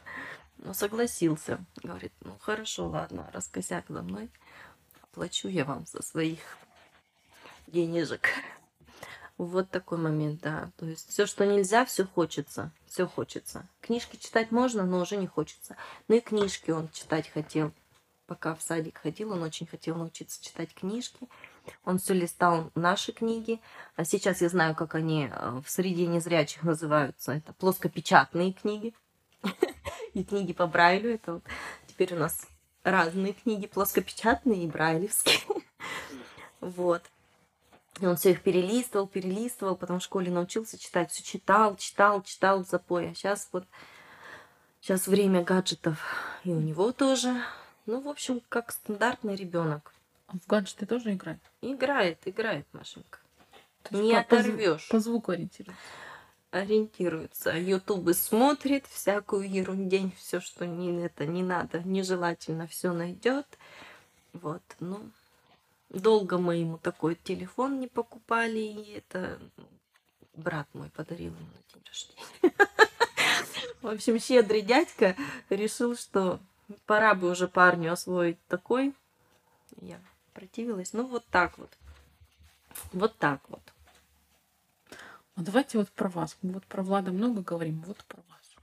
Ну, 0.58 0.74
согласился. 0.74 1.64
Говорит, 1.82 2.12
ну 2.20 2.36
хорошо, 2.40 2.88
ладно, 2.88 3.28
раз 3.32 3.48
косяк 3.48 3.84
за 3.88 4.02
мной, 4.02 4.30
оплачу 5.02 5.48
я 5.48 5.64
вам 5.64 5.86
со 5.86 6.02
своих 6.02 6.40
денежек. 7.66 8.28
Вот 9.38 9.70
такой 9.70 9.98
момент, 9.98 10.40
да. 10.40 10.70
То 10.76 10.86
есть 10.86 11.08
все, 11.08 11.26
что 11.26 11.46
нельзя, 11.46 11.84
все 11.84 12.04
хочется. 12.04 12.70
Все 12.86 13.06
хочется. 13.06 13.66
Книжки 13.80 14.16
читать 14.16 14.50
можно, 14.50 14.84
но 14.84 15.00
уже 15.00 15.16
не 15.16 15.26
хочется. 15.26 15.76
Ну 16.08 16.16
и 16.16 16.20
книжки 16.20 16.70
он 16.70 16.88
читать 16.90 17.28
хотел. 17.28 17.72
Пока 18.26 18.54
в 18.54 18.62
садик 18.62 18.98
ходил, 18.98 19.32
он 19.32 19.42
очень 19.42 19.66
хотел 19.66 19.96
научиться 19.96 20.42
читать 20.42 20.74
книжки. 20.74 21.28
Он 21.84 21.98
все 21.98 22.14
листал 22.14 22.70
наши 22.74 23.12
книги. 23.12 23.60
А 23.96 24.04
сейчас 24.04 24.40
я 24.40 24.48
знаю, 24.48 24.74
как 24.74 24.94
они 24.94 25.28
э, 25.30 25.60
в 25.64 25.68
среде 25.68 26.06
незрячих 26.06 26.62
называются. 26.62 27.32
Это 27.32 27.52
плоскопечатные 27.54 28.52
книги. 28.52 28.94
И 30.14 30.24
книги 30.24 30.52
по 30.52 30.66
Брайлю. 30.66 31.14
Это 31.14 31.34
вот 31.34 31.44
теперь 31.86 32.14
у 32.14 32.18
нас 32.18 32.46
разные 32.84 33.32
книги, 33.32 33.66
плоскопечатные 33.66 34.64
и 34.64 34.68
брайлевские. 34.68 35.40
Вот. 36.60 37.02
И 38.02 38.06
он 38.06 38.16
все 38.16 38.32
их 38.32 38.42
перелистывал, 38.42 39.06
перелистывал, 39.06 39.76
потом 39.76 40.00
в 40.00 40.02
школе 40.02 40.28
научился 40.28 40.76
читать, 40.76 41.12
все 41.12 41.22
читал, 41.22 41.76
читал, 41.76 42.20
читал 42.24 42.64
в 42.64 42.66
запой. 42.66 43.10
А 43.10 43.14
сейчас 43.14 43.48
вот, 43.52 43.64
сейчас 44.80 45.06
время 45.06 45.44
гаджетов, 45.44 46.00
и 46.42 46.50
у 46.50 46.58
него 46.58 46.90
тоже. 46.90 47.40
Ну, 47.86 48.00
в 48.00 48.08
общем, 48.08 48.42
как 48.48 48.72
стандартный 48.72 49.36
ребенок. 49.36 49.94
А 50.26 50.32
в 50.32 50.48
гаджеты 50.48 50.84
тоже 50.84 51.12
играет? 51.12 51.38
Играет, 51.60 52.18
играет, 52.24 52.66
Машенька. 52.72 53.20
Не 53.92 54.14
по- 54.14 54.18
оторвешь. 54.18 54.88
По 54.88 54.98
звуку 54.98 55.30
ориентируется. 55.30 55.80
Ориентируется. 56.50 57.50
Ютубы 57.52 58.14
смотрит, 58.14 58.84
всякую 58.88 59.48
ерундень, 59.48 60.12
все, 60.18 60.40
что 60.40 60.66
не, 60.66 61.04
это 61.04 61.24
не 61.24 61.44
надо, 61.44 61.78
нежелательно, 61.84 62.66
все 62.66 62.92
найдет. 62.92 63.46
Вот, 64.32 64.62
ну, 64.80 65.08
долго 65.92 66.38
мы 66.38 66.56
ему 66.56 66.78
такой 66.78 67.14
телефон 67.14 67.78
не 67.78 67.86
покупали, 67.86 68.58
и 68.58 68.98
это 68.98 69.38
ну, 69.56 69.64
брат 70.34 70.66
мой 70.72 70.90
подарил 70.90 71.34
ему 71.34 71.46
на 71.46 71.74
день 71.74 71.84
рождения. 71.86 72.56
В 73.82 73.88
общем, 73.88 74.18
щедрый 74.18 74.62
дядька 74.62 75.16
решил, 75.50 75.96
что 75.96 76.40
пора 76.86 77.14
бы 77.14 77.30
уже 77.30 77.48
парню 77.48 77.92
освоить 77.92 78.38
такой. 78.46 78.94
Я 79.80 80.00
противилась. 80.32 80.92
Ну, 80.92 81.06
вот 81.06 81.26
так 81.26 81.58
вот. 81.58 81.70
Вот 82.92 83.16
так 83.18 83.40
вот. 83.48 83.62
А 85.34 85.40
давайте 85.40 85.78
вот 85.78 85.90
про 85.90 86.08
вас. 86.08 86.36
Мы 86.42 86.52
вот 86.52 86.66
про 86.66 86.82
Влада 86.82 87.10
много 87.10 87.42
говорим, 87.42 87.82
вот 87.82 88.04
про 88.04 88.22
вас. 88.28 88.56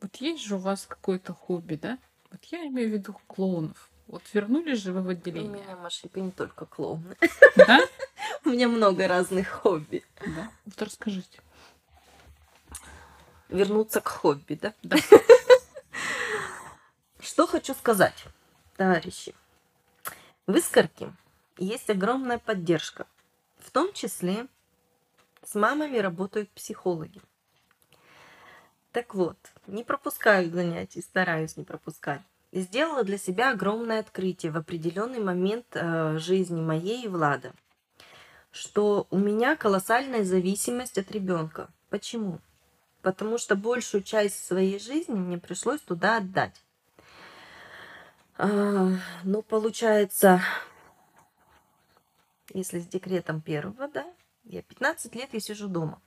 Вот 0.00 0.14
есть 0.16 0.44
же 0.44 0.56
у 0.56 0.58
вас 0.58 0.86
какое-то 0.86 1.32
хобби, 1.32 1.76
да? 1.76 1.98
Вот 2.30 2.44
я 2.44 2.66
имею 2.66 2.90
в 2.90 2.92
виду 2.92 3.16
клоунов. 3.26 3.90
Вот 4.06 4.22
вернулись 4.32 4.80
же 4.80 4.92
вы 4.92 5.02
в 5.02 5.06
У 5.06 5.10
отделение, 5.10 5.62
меня, 5.62 5.76
Машенька, 5.76 6.20
не 6.20 6.30
только 6.30 6.66
клоуны. 6.66 7.16
да? 7.56 7.80
У 8.44 8.50
меня 8.50 8.68
много 8.68 9.08
разных 9.08 9.48
хобби. 9.48 10.04
Да. 10.24 10.50
Вот 10.64 10.82
расскажите. 10.82 11.40
Вернуться 13.48 14.00
к 14.00 14.08
хобби, 14.08 14.54
да? 14.54 14.74
Да. 14.82 14.96
Что 17.20 17.46
хочу 17.46 17.74
сказать, 17.74 18.24
товарищи. 18.76 19.34
В 20.46 20.56
Искорке 20.56 21.12
есть 21.58 21.90
огромная 21.90 22.38
поддержка. 22.38 23.06
В 23.58 23.70
том 23.72 23.92
числе 23.92 24.46
с 25.42 25.56
мамами 25.56 25.98
работают 25.98 26.48
психологи. 26.50 27.20
Так 28.92 29.14
вот, 29.14 29.36
не 29.66 29.82
пропускаю 29.82 30.50
занятий, 30.50 31.02
стараюсь 31.02 31.56
не 31.56 31.64
пропускать. 31.64 32.22
Сделала 32.52 33.02
для 33.02 33.18
себя 33.18 33.50
огромное 33.50 34.00
открытие 34.00 34.52
в 34.52 34.56
определенный 34.56 35.20
момент 35.20 35.66
э, 35.72 36.16
жизни 36.18 36.60
моей 36.60 37.04
и 37.04 37.08
Влада, 37.08 37.52
что 38.50 39.06
у 39.10 39.18
меня 39.18 39.56
колоссальная 39.56 40.24
зависимость 40.24 40.96
от 40.96 41.10
ребенка. 41.10 41.68
Почему? 41.90 42.40
Потому 43.02 43.38
что 43.38 43.56
большую 43.56 44.02
часть 44.02 44.44
своей 44.44 44.78
жизни 44.78 45.14
мне 45.14 45.38
пришлось 45.38 45.80
туда 45.80 46.18
отдать. 46.18 46.62
А, 48.38 48.90
ну, 49.24 49.42
получается, 49.42 50.40
если 52.52 52.80
с 52.80 52.86
декретом 52.86 53.40
первого, 53.40 53.88
да, 53.88 54.06
я 54.44 54.62
15 54.62 55.14
лет 55.14 55.30
я 55.32 55.40
сижу 55.40 55.68
дома. 55.68 56.00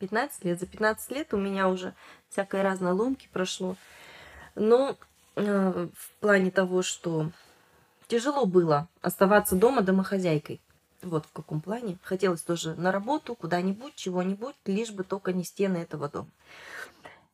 15 0.00 0.44
лет. 0.44 0.58
За 0.58 0.66
15 0.66 1.10
лет 1.12 1.32
у 1.32 1.36
меня 1.36 1.68
уже 1.68 1.94
всякой 2.28 2.62
разной 2.62 2.92
ломки 2.92 3.28
прошло. 3.32 3.76
Но 4.54 4.96
в 5.40 6.10
плане 6.20 6.50
того, 6.50 6.82
что 6.82 7.30
тяжело 8.08 8.44
было 8.46 8.88
оставаться 9.00 9.56
дома 9.56 9.82
домохозяйкой. 9.82 10.60
Вот 11.02 11.24
в 11.26 11.32
каком 11.32 11.60
плане. 11.60 11.98
Хотелось 12.02 12.42
тоже 12.42 12.74
на 12.74 12.92
работу, 12.92 13.34
куда-нибудь, 13.34 13.94
чего-нибудь, 13.94 14.54
лишь 14.66 14.90
бы 14.90 15.04
только 15.04 15.32
не 15.32 15.44
стены 15.44 15.78
этого 15.78 16.08
дома. 16.08 16.28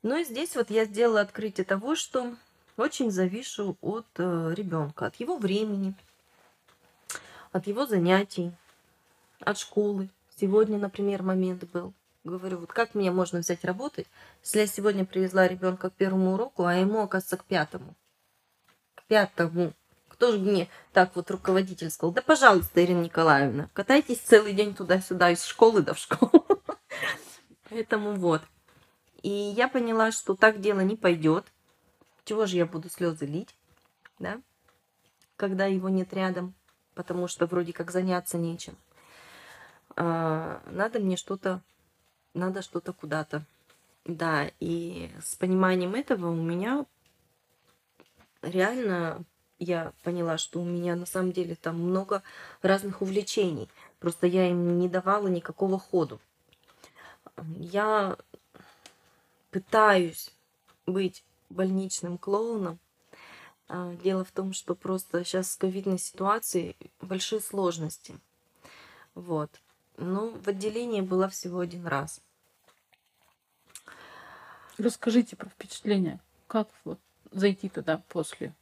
Но 0.03 0.17
и 0.17 0.25
здесь 0.25 0.55
вот 0.55 0.71
я 0.71 0.85
сделала 0.85 1.23
открытие 1.23 1.65
того, 1.65 1.97
что 1.97 2.37
очень 2.77 3.11
завишу 3.11 3.77
от 3.81 4.07
э, 4.19 4.55
ребенка, 4.55 5.07
от 5.07 5.17
его 5.17 5.37
времени, 5.37 5.95
от 7.51 7.67
его 7.67 7.87
занятий, 7.87 8.53
от 9.41 9.59
школы. 9.59 10.11
Сегодня, 10.39 10.79
например, 10.79 11.23
момент 11.23 11.65
был. 11.71 11.93
Говорю, 12.27 12.59
вот 12.59 12.73
как 12.73 12.97
меня 12.97 13.13
можно 13.13 13.39
взять 13.39 13.65
работать, 13.65 14.09
если 14.43 14.59
я 14.59 14.67
сегодня 14.67 15.05
привезла 15.05 15.47
ребенка 15.47 15.91
к 15.91 15.95
первому 15.95 16.35
уроку, 16.35 16.65
а 16.65 16.75
ему, 16.75 17.03
оказывается, 17.03 17.37
к 17.37 17.45
пятому. 17.45 17.95
К 18.97 19.05
пятому. 19.05 19.75
Кто 20.09 20.33
же 20.33 20.39
мне 20.41 20.69
так 20.93 21.15
вот 21.15 21.31
руководитель 21.31 21.89
сказал? 21.89 22.13
Да, 22.13 22.23
пожалуйста, 22.23 22.85
Ирина 22.85 23.03
Николаевна, 23.03 23.69
катайтесь 23.75 24.19
целый 24.19 24.55
день 24.55 24.75
туда-сюда, 24.75 25.31
из 25.31 25.45
школы 25.45 25.83
до 25.83 25.95
в 25.95 25.99
школу. 25.99 26.45
Поэтому 27.71 28.15
вот. 28.15 28.43
И 29.23 29.31
я 29.31 29.69
поняла, 29.69 30.11
что 30.11 30.35
так 30.35 30.61
дело 30.61 30.81
не 30.81 30.97
пойдет. 30.97 31.47
Чего 32.25 32.47
же 32.47 32.57
я 32.57 32.67
буду 32.67 32.91
слезы 32.91 33.25
лить, 33.25 33.55
да, 34.19 34.41
когда 35.37 35.67
его 35.67 35.89
нет 35.89 36.13
рядом, 36.13 36.55
потому 36.95 37.29
что 37.29 37.47
вроде 37.47 37.73
как 37.73 37.93
заняться 37.93 38.37
нечем. 38.37 38.77
А, 39.95 40.61
надо 40.67 40.99
мне 40.99 41.17
что-то, 41.17 41.63
надо 42.37 42.63
что-то 42.63 42.93
куда-то. 42.93 43.43
Да, 44.05 44.51
и 44.61 45.11
с 45.21 45.35
пониманием 45.35 45.95
этого 45.95 46.31
у 46.31 46.37
меня 46.37 46.87
реально 48.43 49.25
я 49.59 49.93
поняла, 50.03 50.39
что 50.39 50.61
у 50.61 50.65
меня 50.65 50.95
на 50.97 51.07
самом 51.07 51.33
деле 51.33 51.57
там 51.57 51.81
много 51.81 52.23
разных 52.63 53.03
увлечений. 53.03 53.69
Просто 53.99 54.27
я 54.27 54.49
им 54.49 54.79
не 54.79 54.89
давала 54.89 55.29
никакого 55.29 55.79
ходу. 55.79 56.21
Я 57.59 58.17
пытаюсь 59.51 60.31
быть 60.87 61.25
больничным 61.49 62.19
клоуном. 62.19 62.79
А, 63.69 63.95
Дело 63.95 64.25
в 64.25 64.31
том, 64.31 64.53
что 64.53 64.75
просто 64.75 65.25
сейчас 65.25 65.53
с 65.53 65.57
ковидной 65.57 65.99
ситуацией 65.99 66.77
большие 67.01 67.41
сложности. 67.41 68.19
Вот. 69.15 69.51
Ну, 69.97 70.39
в 70.39 70.49
отделении 70.49 71.01
была 71.01 71.29
всего 71.29 71.61
один 71.61 71.87
раз. 71.87 72.21
Расскажите 74.79 75.37
про 75.37 75.49
впечатления. 75.49 76.21
Как 76.47 76.69
вот 76.85 76.99
зайти 77.33 77.69
туда 77.69 78.03
после 78.09 78.55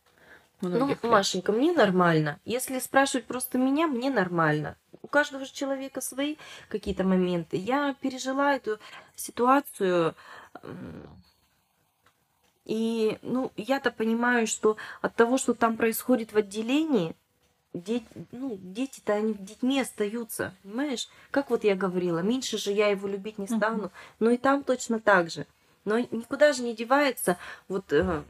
Ну, 0.60 0.88
лет? 0.88 1.02
Машенька, 1.02 1.52
мне 1.52 1.72
нормально. 1.72 2.40
Если 2.44 2.78
спрашивать 2.78 3.26
просто 3.26 3.58
меня, 3.58 3.86
мне 3.86 4.10
нормально. 4.10 4.76
У 5.02 5.06
каждого 5.06 5.44
же 5.44 5.52
человека 5.52 6.00
свои 6.00 6.36
какие-то 6.68 7.04
моменты. 7.04 7.56
Я 7.56 7.94
пережила 8.00 8.54
эту 8.54 8.78
ситуацию. 9.16 10.14
И, 12.64 13.18
ну, 13.20 13.52
я-то 13.56 13.90
понимаю, 13.90 14.46
что 14.46 14.76
от 15.02 15.14
того, 15.16 15.36
что 15.36 15.52
там 15.52 15.76
происходит 15.76 16.32
в 16.32 16.36
отделении, 16.38 17.14
де- 17.74 18.04
ну, 18.32 18.56
дети-то 18.58 19.12
они 19.12 19.34
детьми 19.34 19.80
остаются, 19.80 20.54
понимаешь? 20.62 21.08
Как 21.30 21.50
вот 21.50 21.64
я 21.64 21.74
говорила, 21.74 22.20
меньше 22.20 22.56
же 22.56 22.72
я 22.72 22.88
его 22.88 23.06
любить 23.06 23.36
не 23.36 23.46
стану. 23.46 23.90
Но 24.18 24.30
и 24.30 24.38
там 24.38 24.62
точно 24.62 24.98
так 25.00 25.30
же. 25.30 25.46
Но 25.84 25.98
никуда 25.98 26.52
же 26.52 26.62
не 26.62 26.74
девается 26.74 27.38
вот 27.68 27.92
э, 27.92 28.22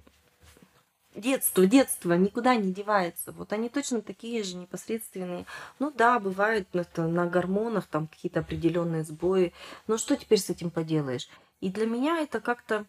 детство, 1.14 1.66
детство 1.66 2.12
никуда 2.14 2.56
не 2.56 2.72
девается. 2.72 3.32
Вот 3.32 3.52
они 3.52 3.68
точно 3.68 4.02
такие 4.02 4.42
же 4.42 4.56
непосредственные. 4.56 5.46
Ну 5.78 5.90
да, 5.90 6.18
бывают 6.18 6.68
это, 6.72 7.06
на 7.06 7.26
гормонах 7.26 7.86
там 7.86 8.06
какие-то 8.06 8.40
определенные 8.40 9.04
сбои. 9.04 9.52
Но 9.86 9.98
что 9.98 10.16
теперь 10.16 10.40
с 10.40 10.50
этим 10.50 10.70
поделаешь? 10.70 11.28
И 11.60 11.70
для 11.70 11.86
меня 11.86 12.20
это 12.20 12.40
как-то, 12.40 12.84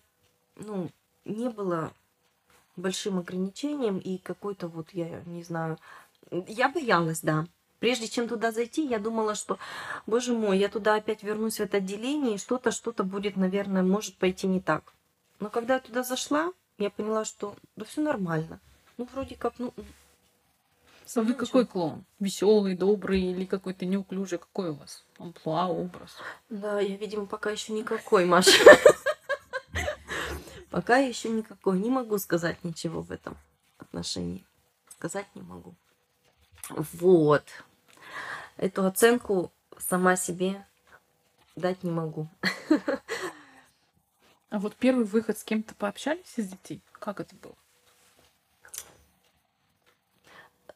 ну, 0.56 0.90
не 1.24 1.50
было 1.50 1.94
большим 2.76 3.20
ограничением 3.20 4.00
и 4.00 4.18
какой-то 4.18 4.68
вот, 4.68 4.90
я 4.92 5.22
не 5.26 5.44
знаю, 5.44 5.78
я 6.32 6.70
боялась, 6.70 7.22
да. 7.22 7.46
Прежде 7.80 8.08
чем 8.08 8.28
туда 8.28 8.52
зайти, 8.52 8.86
я 8.86 9.00
думала, 9.00 9.36
что, 9.36 9.60
боже 10.08 10.34
мой, 10.34 10.58
я 10.58 10.70
туда 10.70 10.96
опять 10.96 11.24
вернусь 11.24 11.58
в 11.58 11.60
это 11.60 11.78
отделение, 11.78 12.36
и 12.36 12.40
что-то, 12.40 12.72
что-то 12.72 13.04
будет, 13.04 13.36
наверное, 13.36 13.84
может 13.84 14.16
пойти 14.16 14.48
не 14.48 14.62
так. 14.62 14.94
Но 15.40 15.50
когда 15.50 15.76
я 15.76 15.80
туда 15.80 16.04
зашла, 16.04 16.52
я 16.78 16.90
поняла, 16.90 17.26
что 17.26 17.56
да 17.76 17.86
все 17.86 18.02
нормально. 18.02 18.60
Ну, 18.98 19.08
вроде 19.14 19.36
как, 19.36 19.54
ну... 19.58 19.74
А 21.16 21.22
вы 21.22 21.34
какой 21.34 21.68
клоун? 21.68 22.04
Веселый, 22.20 22.76
добрый 22.76 23.22
или 23.22 23.46
какой-то 23.46 23.86
неуклюжий? 23.86 24.40
Какой 24.40 24.70
у 24.70 24.74
вас? 24.74 25.04
Амплуа, 25.20 25.68
образ? 25.68 26.18
Да, 26.50 26.80
я, 26.80 26.98
видимо, 26.98 27.28
пока 27.28 27.52
еще 27.52 27.74
никакой, 27.74 28.26
Маша. 28.26 28.52
Пока 30.72 30.98
еще 30.98 31.30
никакой. 31.30 31.80
Не 31.80 31.90
могу 31.90 32.18
сказать 32.18 32.64
ничего 32.64 33.02
в 33.02 33.12
этом 33.12 33.38
отношении. 33.78 34.44
Сказать 34.90 35.28
не 35.36 35.42
могу. 35.42 35.76
Вот. 36.70 37.44
Эту 38.58 38.86
оценку 38.86 39.52
сама 39.78 40.16
себе 40.16 40.66
дать 41.56 41.84
не 41.84 41.92
могу. 41.92 42.28
А 44.50 44.60
вот 44.60 44.76
первый 44.76 45.06
выход 45.06 45.38
с 45.38 45.44
кем-то 45.44 45.76
пообщались 45.76 46.38
из 46.38 46.50
детей? 46.50 46.82
Как 46.94 47.20
это 47.20 47.36
было? 47.36 47.56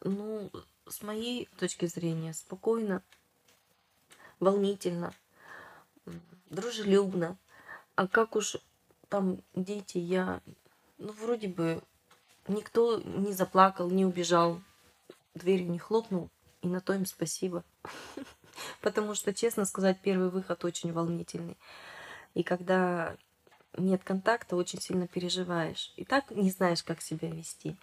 Ну, 0.02 0.52
с 0.88 1.02
моей 1.02 1.48
точки 1.58 1.86
зрения, 1.86 2.34
спокойно, 2.34 3.04
волнительно, 4.40 5.14
дружелюбно. 6.50 7.38
А 7.96 8.08
как 8.08 8.36
уж 8.36 8.58
там 9.08 9.42
дети, 9.56 9.98
я, 9.98 10.42
ну, 10.98 11.12
вроде 11.14 11.48
бы 11.48 11.82
никто 12.48 13.00
не 13.00 13.34
заплакал, 13.34 13.90
не 13.90 14.06
убежал, 14.06 14.62
дверью 15.36 15.72
не 15.72 15.80
хлопнул, 15.80 16.30
и 16.62 16.68
на 16.68 16.82
то 16.82 16.94
им 16.94 17.06
спасибо. 17.06 17.64
Потому 18.82 19.16
что, 19.16 19.34
честно 19.34 19.66
сказать, 19.66 20.00
первый 20.02 20.30
выход 20.30 20.66
очень 20.66 20.92
волнительный. 20.92 21.58
И 22.34 22.44
когда 22.44 23.16
нет 23.78 24.04
контакта, 24.04 24.56
очень 24.56 24.82
сильно 24.82 25.08
переживаешь. 25.08 25.94
И 25.96 26.06
так 26.06 26.32
не 26.32 26.52
знаешь, 26.52 26.84
как 26.84 27.02
себя 27.02 27.30
вести. 27.30 27.78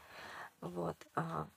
Вот. 0.60 0.96
А 1.14 1.48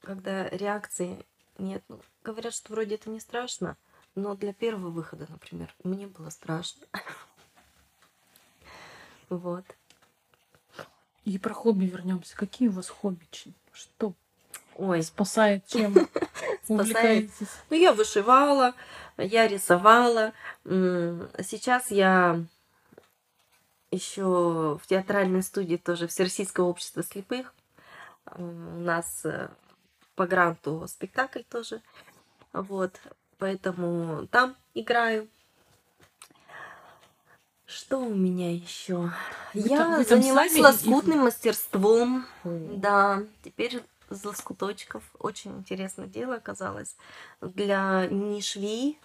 когда 0.00 0.48
реакции 0.48 1.24
нет, 1.58 1.82
ну, 1.88 2.00
говорят, 2.24 2.54
что 2.54 2.72
вроде 2.72 2.94
это 2.94 3.10
не 3.10 3.20
страшно, 3.20 3.76
но 4.14 4.34
для 4.34 4.52
первого 4.52 4.90
выхода, 4.90 5.26
например, 5.28 5.74
мне 5.84 6.06
было 6.06 6.30
страшно. 6.30 6.86
Вот. 9.28 9.64
И 11.24 11.38
про 11.38 11.54
хобби 11.54 11.84
вернемся. 11.84 12.36
Какие 12.36 12.66
у 12.66 12.72
вас 12.72 12.88
хобби? 12.88 13.28
Что 13.70 14.14
Ой, 14.76 15.02
спасает 15.02 15.66
чем? 15.66 15.94
спасает. 16.64 17.30
Ну, 17.68 17.76
я 17.76 17.92
вышивала, 17.92 18.74
я 19.18 19.46
рисовала. 19.46 20.32
Сейчас 20.64 21.90
я 21.90 22.40
еще 23.90 24.78
в 24.82 24.86
театральной 24.86 25.42
студии 25.42 25.76
тоже 25.76 26.06
Всероссийского 26.06 26.66
общества 26.66 27.02
слепых. 27.02 27.52
М, 28.36 28.78
У 28.78 28.80
нас 28.80 29.24
э, 29.24 29.48
по 30.14 30.26
гранту 30.26 30.86
спектакль 30.88 31.42
тоже. 31.42 31.82
Вот. 32.52 32.92
Поэтому 33.38 34.26
там 34.28 34.54
играю. 34.74 35.28
Что 37.66 37.98
у 37.98 38.14
меня 38.14 38.52
еще? 38.52 39.10
Вы 39.54 39.60
Я 39.68 39.78
там- 39.78 39.96
вы 39.96 40.04
там 40.04 40.20
занялась 40.22 40.52
сами 40.52 40.62
лоскутным 40.62 41.18
мастерством. 41.20 42.26
Да, 42.44 43.22
теперь 43.44 43.82
из 44.10 44.24
лоскуточков. 44.24 45.02
Очень 45.18 45.58
интересное 45.58 46.06
дело 46.06 46.36
оказалось. 46.36 46.96
Для 47.40 48.06
не 48.08 48.98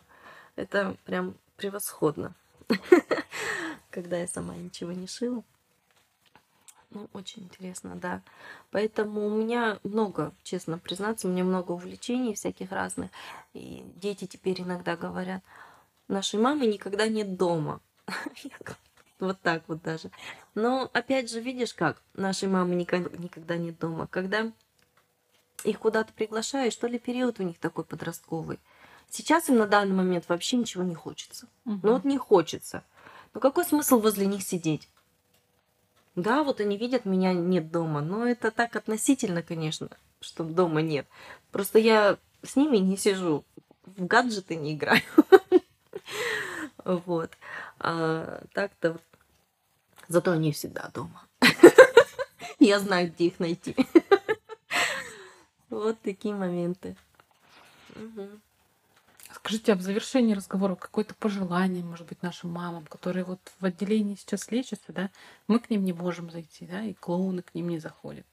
это 0.55 0.95
прям 1.05 1.35
превосходно. 1.57 2.33
Когда 3.91 4.17
я 4.17 4.27
сама 4.27 4.55
ничего 4.55 4.91
не 4.91 5.07
шила. 5.07 5.43
Ну, 6.91 7.09
очень 7.13 7.43
интересно, 7.43 7.95
да. 7.95 8.21
Поэтому 8.71 9.25
у 9.25 9.29
меня 9.29 9.79
много, 9.83 10.33
честно 10.43 10.77
признаться, 10.77 11.27
у 11.27 11.31
меня 11.31 11.43
много 11.43 11.73
увлечений 11.73 12.33
всяких 12.33 12.71
разных. 12.71 13.11
И 13.53 13.83
дети 13.95 14.27
теперь 14.27 14.61
иногда 14.61 14.95
говорят, 14.95 15.43
нашей 16.07 16.39
мамы 16.39 16.67
никогда 16.67 17.07
нет 17.07 17.35
дома. 17.37 17.81
Вот 19.17 19.39
так 19.39 19.63
вот 19.67 19.81
даже. 19.81 20.11
Но 20.55 20.89
опять 20.91 21.31
же, 21.31 21.39
видишь 21.39 21.73
как, 21.73 22.01
нашей 22.15 22.49
мамы 22.49 22.75
никогда 22.75 23.55
нет 23.55 23.79
дома. 23.79 24.07
Когда 24.07 24.51
их 25.65 25.79
куда-то 25.79 26.13
приглашаешь, 26.13 26.75
то 26.75 26.87
ли 26.87 26.99
период 26.99 27.39
у 27.39 27.43
них 27.43 27.57
такой 27.59 27.83
подростковый. 27.83 28.59
Сейчас 29.09 29.49
им 29.49 29.57
на 29.57 29.67
данный 29.67 29.95
момент 29.95 30.25
вообще 30.27 30.57
ничего 30.57 30.83
не 30.83 30.95
хочется. 30.95 31.47
Мгм. 31.65 31.79
Ну 31.83 31.93
вот 31.93 32.05
не 32.05 32.17
хочется. 32.17 32.83
Ну 33.33 33.39
какой 33.39 33.65
смысл 33.65 33.99
возле 33.99 34.25
них 34.25 34.43
сидеть? 34.43 34.87
Да, 36.15 36.43
вот 36.43 36.61
они 36.61 36.77
видят, 36.77 37.05
меня 37.05 37.33
нет 37.33 37.71
дома. 37.71 38.01
Но 38.01 38.25
это 38.25 38.51
так 38.51 38.75
относительно, 38.75 39.43
конечно, 39.43 39.89
что 40.21 40.43
дома 40.43 40.81
нет. 40.81 41.07
Просто 41.51 41.79
я 41.79 42.17
с 42.43 42.55
ними 42.55 42.77
не 42.77 42.97
сижу, 42.97 43.43
в 43.85 44.05
гаджеты 44.05 44.55
не 44.55 44.73
играю. 44.73 45.01
Вот. 46.85 47.31
А 47.79 48.43
так-то. 48.53 48.99
Зато 50.07 50.31
они 50.31 50.51
всегда 50.51 50.91
дома. 50.93 51.23
Я 52.59 52.79
знаю, 52.79 53.11
где 53.11 53.25
их 53.25 53.39
найти. 53.39 53.75
Вот 55.75 55.99
такие 55.99 56.33
моменты. 56.33 56.95
Мгм. 57.95 58.41
Скажите, 59.33 59.73
а 59.73 59.75
в 59.75 59.81
завершении 59.81 60.33
разговора 60.33 60.75
какое-то 60.75 61.13
пожелание, 61.15 61.83
может 61.83 62.07
быть, 62.07 62.23
нашим 62.23 62.49
мамам, 62.51 62.85
которые 62.85 63.25
вот 63.25 63.41
в 63.59 63.65
отделении 63.65 64.15
сейчас 64.15 64.49
лечатся, 64.51 64.93
да, 64.93 65.09
мы 65.47 65.59
к 65.59 65.69
ним 65.69 65.83
не 65.83 65.91
можем 65.91 66.31
зайти, 66.31 66.65
да, 66.65 66.81
и 66.81 66.93
клоуны 66.93 67.41
к 67.41 67.53
ним 67.53 67.67
не 67.67 67.79
заходят. 67.79 68.25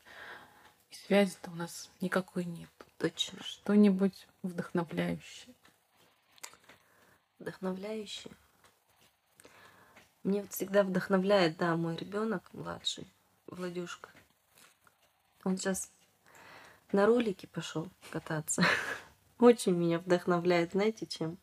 И 0.91 0.95
связи-то 0.95 1.51
у 1.51 1.55
нас 1.57 1.91
никакой 2.01 2.45
нет. 2.45 2.71
Точно. 2.99 3.43
Что-нибудь 3.43 4.29
вдохновляющее. 4.45 5.53
Вдохновляющее. 7.41 8.33
Мне 10.23 10.43
вот 10.43 10.53
всегда 10.53 10.85
вдохновляет, 10.85 11.57
да, 11.57 11.75
мой 11.75 11.97
ребенок 11.97 12.45
младший, 12.53 13.13
Владюшка. 13.49 14.11
Он 15.43 15.57
сейчас 15.57 15.91
на 16.93 17.07
ролике 17.07 17.47
пошел 17.47 17.89
кататься. 18.11 18.65
Очень 19.39 19.75
меня 19.75 19.99
вдохновляет, 19.99 20.73
знаете, 20.73 21.07
чем? 21.07 21.39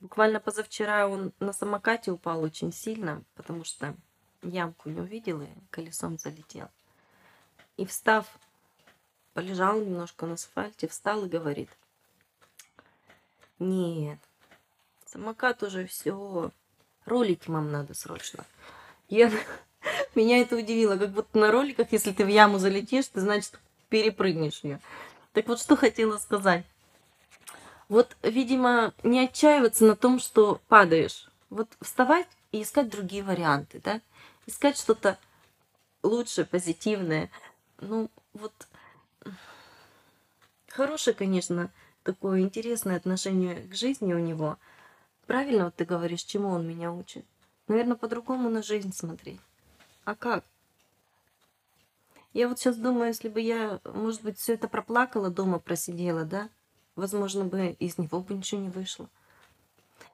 Буквально 0.00 0.40
позавчера 0.40 1.06
он 1.06 1.32
на 1.40 1.52
самокате 1.52 2.10
упал 2.10 2.42
очень 2.42 2.72
сильно, 2.72 3.22
потому 3.34 3.64
что 3.64 3.94
ямку 4.42 4.88
не 4.88 4.98
увидел 4.98 5.42
и 5.42 5.48
колесом 5.70 6.16
залетел. 6.16 6.68
И 7.76 7.84
встав, 7.84 8.26
полежал 9.34 9.78
немножко 9.78 10.24
на 10.24 10.34
асфальте, 10.34 10.88
встал 10.88 11.26
и 11.26 11.28
говорит, 11.28 11.68
нет, 13.58 14.18
самокат 15.04 15.62
уже 15.62 15.86
все, 15.86 16.50
ролики 17.04 17.50
мам 17.50 17.70
надо 17.70 17.92
срочно. 17.92 18.46
Я... 19.08 19.30
Меня 20.14 20.38
это 20.40 20.56
удивило, 20.56 20.96
как 20.96 21.10
будто 21.10 21.38
на 21.38 21.52
роликах, 21.52 21.92
если 21.92 22.12
ты 22.12 22.24
в 22.24 22.28
яму 22.28 22.58
залетишь, 22.58 23.06
ты, 23.08 23.20
значит, 23.20 23.58
перепрыгнешь 23.90 24.60
ее. 24.62 24.80
Так 25.32 25.48
вот, 25.48 25.60
что 25.60 25.76
хотела 25.76 26.16
сказать. 26.16 26.64
Вот, 27.88 28.16
видимо, 28.22 28.94
не 29.02 29.20
отчаиваться 29.20 29.84
на 29.84 29.96
том, 29.96 30.20
что 30.20 30.60
падаешь. 30.68 31.28
Вот 31.50 31.68
вставать 31.80 32.28
и 32.52 32.62
искать 32.62 32.88
другие 32.88 33.22
варианты, 33.22 33.80
да? 33.84 34.00
Искать 34.46 34.78
что-то 34.78 35.18
лучшее, 36.02 36.44
позитивное. 36.44 37.30
Ну, 37.80 38.08
вот 38.32 38.52
хорошее, 40.68 41.14
конечно, 41.14 41.70
такое 42.04 42.40
интересное 42.40 42.96
отношение 42.96 43.56
к 43.68 43.74
жизни 43.74 44.14
у 44.14 44.18
него. 44.18 44.56
Правильно 45.26 45.66
вот 45.66 45.76
ты 45.76 45.84
говоришь, 45.84 46.22
чему 46.22 46.50
он 46.50 46.66
меня 46.66 46.92
учит? 46.92 47.24
Наверное, 47.68 47.96
по-другому 47.96 48.48
на 48.50 48.62
жизнь 48.62 48.92
смотреть. 48.92 49.40
А 50.04 50.14
как? 50.14 50.44
Я 52.32 52.48
вот 52.48 52.58
сейчас 52.58 52.76
думаю, 52.76 53.08
если 53.08 53.28
бы 53.28 53.40
я, 53.40 53.80
может 53.84 54.22
быть, 54.22 54.38
все 54.38 54.54
это 54.54 54.68
проплакала 54.68 55.30
дома, 55.30 55.58
просидела, 55.58 56.24
да, 56.24 56.48
возможно 56.94 57.44
бы 57.44 57.70
из 57.78 57.98
него 57.98 58.20
бы 58.20 58.34
ничего 58.34 58.60
не 58.60 58.68
вышло. 58.68 59.08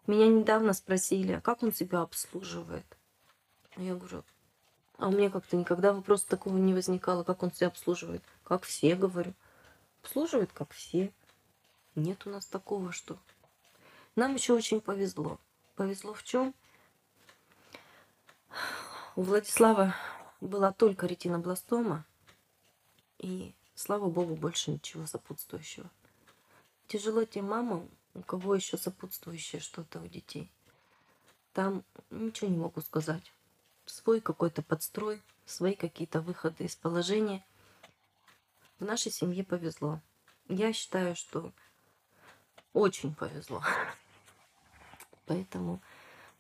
Меня 0.06 0.28
недавно 0.28 0.72
спросили, 0.72 1.32
а 1.32 1.40
как 1.40 1.62
он 1.62 1.72
себя 1.72 2.00
обслуживает? 2.00 2.86
Я 3.76 3.94
говорю, 3.94 4.24
а 4.98 5.08
у 5.08 5.10
меня 5.10 5.30
как-то 5.30 5.56
никогда 5.56 5.92
вопроса 5.92 6.26
такого 6.26 6.56
не 6.56 6.72
возникало, 6.72 7.22
как 7.22 7.42
он 7.42 7.52
себя 7.52 7.66
обслуживает. 7.68 8.22
Как 8.44 8.62
все, 8.62 8.94
говорю. 8.94 9.34
Обслуживает, 10.02 10.52
как 10.52 10.72
все. 10.72 11.12
Нет 11.94 12.26
у 12.26 12.30
нас 12.30 12.46
такого, 12.46 12.92
что... 12.92 13.18
Нам 14.14 14.34
еще 14.34 14.54
очень 14.54 14.80
повезло. 14.80 15.38
Повезло 15.74 16.14
в 16.14 16.22
чем? 16.22 16.54
У 19.16 19.22
Владислава 19.22 19.94
была 20.41 20.72
только 20.72 21.07
ретинобластома, 21.07 22.05
и, 23.18 23.55
слава 23.74 24.09
богу, 24.11 24.37
больше 24.37 24.70
ничего 24.70 25.07
сопутствующего. 25.07 25.91
Тяжело 26.87 27.24
тем 27.24 27.47
мамам, 27.47 27.89
у 28.14 28.22
кого 28.22 28.55
еще 28.55 28.76
сопутствующее 28.76 29.61
что-то 29.61 30.01
у 30.01 30.07
детей. 30.07 30.51
Там 31.53 31.84
ничего 32.11 32.51
не 32.51 32.59
могу 32.59 32.80
сказать. 32.80 33.32
Свой 33.87 34.20
какой-то 34.20 34.62
подстрой, 34.62 35.22
свои 35.47 35.74
какие-то 35.74 36.20
выходы 36.20 36.64
из 36.64 36.76
положения. 36.76 37.45
В 38.78 38.84
нашей 38.84 39.11
семье 39.11 39.45
повезло. 39.45 40.01
Я 40.49 40.72
считаю, 40.72 41.16
что 41.16 41.53
очень 42.72 43.14
повезло. 43.14 43.62
Поэтому 45.26 45.80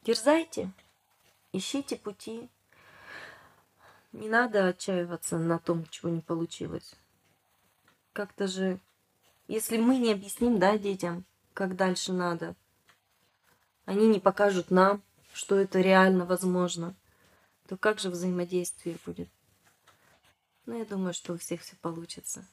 дерзайте, 0.02 0.70
ищите 1.52 1.96
пути. 1.96 2.48
Не 4.16 4.30
надо 4.30 4.68
отчаиваться 4.68 5.36
на 5.36 5.58
том, 5.58 5.86
чего 5.90 6.08
не 6.08 6.22
получилось. 6.22 6.94
Как-то 8.14 8.48
же 8.48 8.80
Если 9.46 9.76
мы 9.76 9.98
не 9.98 10.10
объясним, 10.10 10.58
да, 10.58 10.78
детям, 10.78 11.26
как 11.52 11.76
дальше 11.76 12.14
надо, 12.14 12.56
они 13.84 14.08
не 14.08 14.18
покажут 14.18 14.70
нам, 14.70 15.02
что 15.34 15.56
это 15.56 15.82
реально 15.82 16.24
возможно, 16.24 16.96
то 17.68 17.76
как 17.76 17.98
же 17.98 18.08
взаимодействие 18.08 18.96
будет? 19.04 19.28
Ну, 20.64 20.78
я 20.78 20.86
думаю, 20.86 21.12
что 21.12 21.34
у 21.34 21.38
всех 21.38 21.60
все 21.60 21.76
получится. 21.76 22.46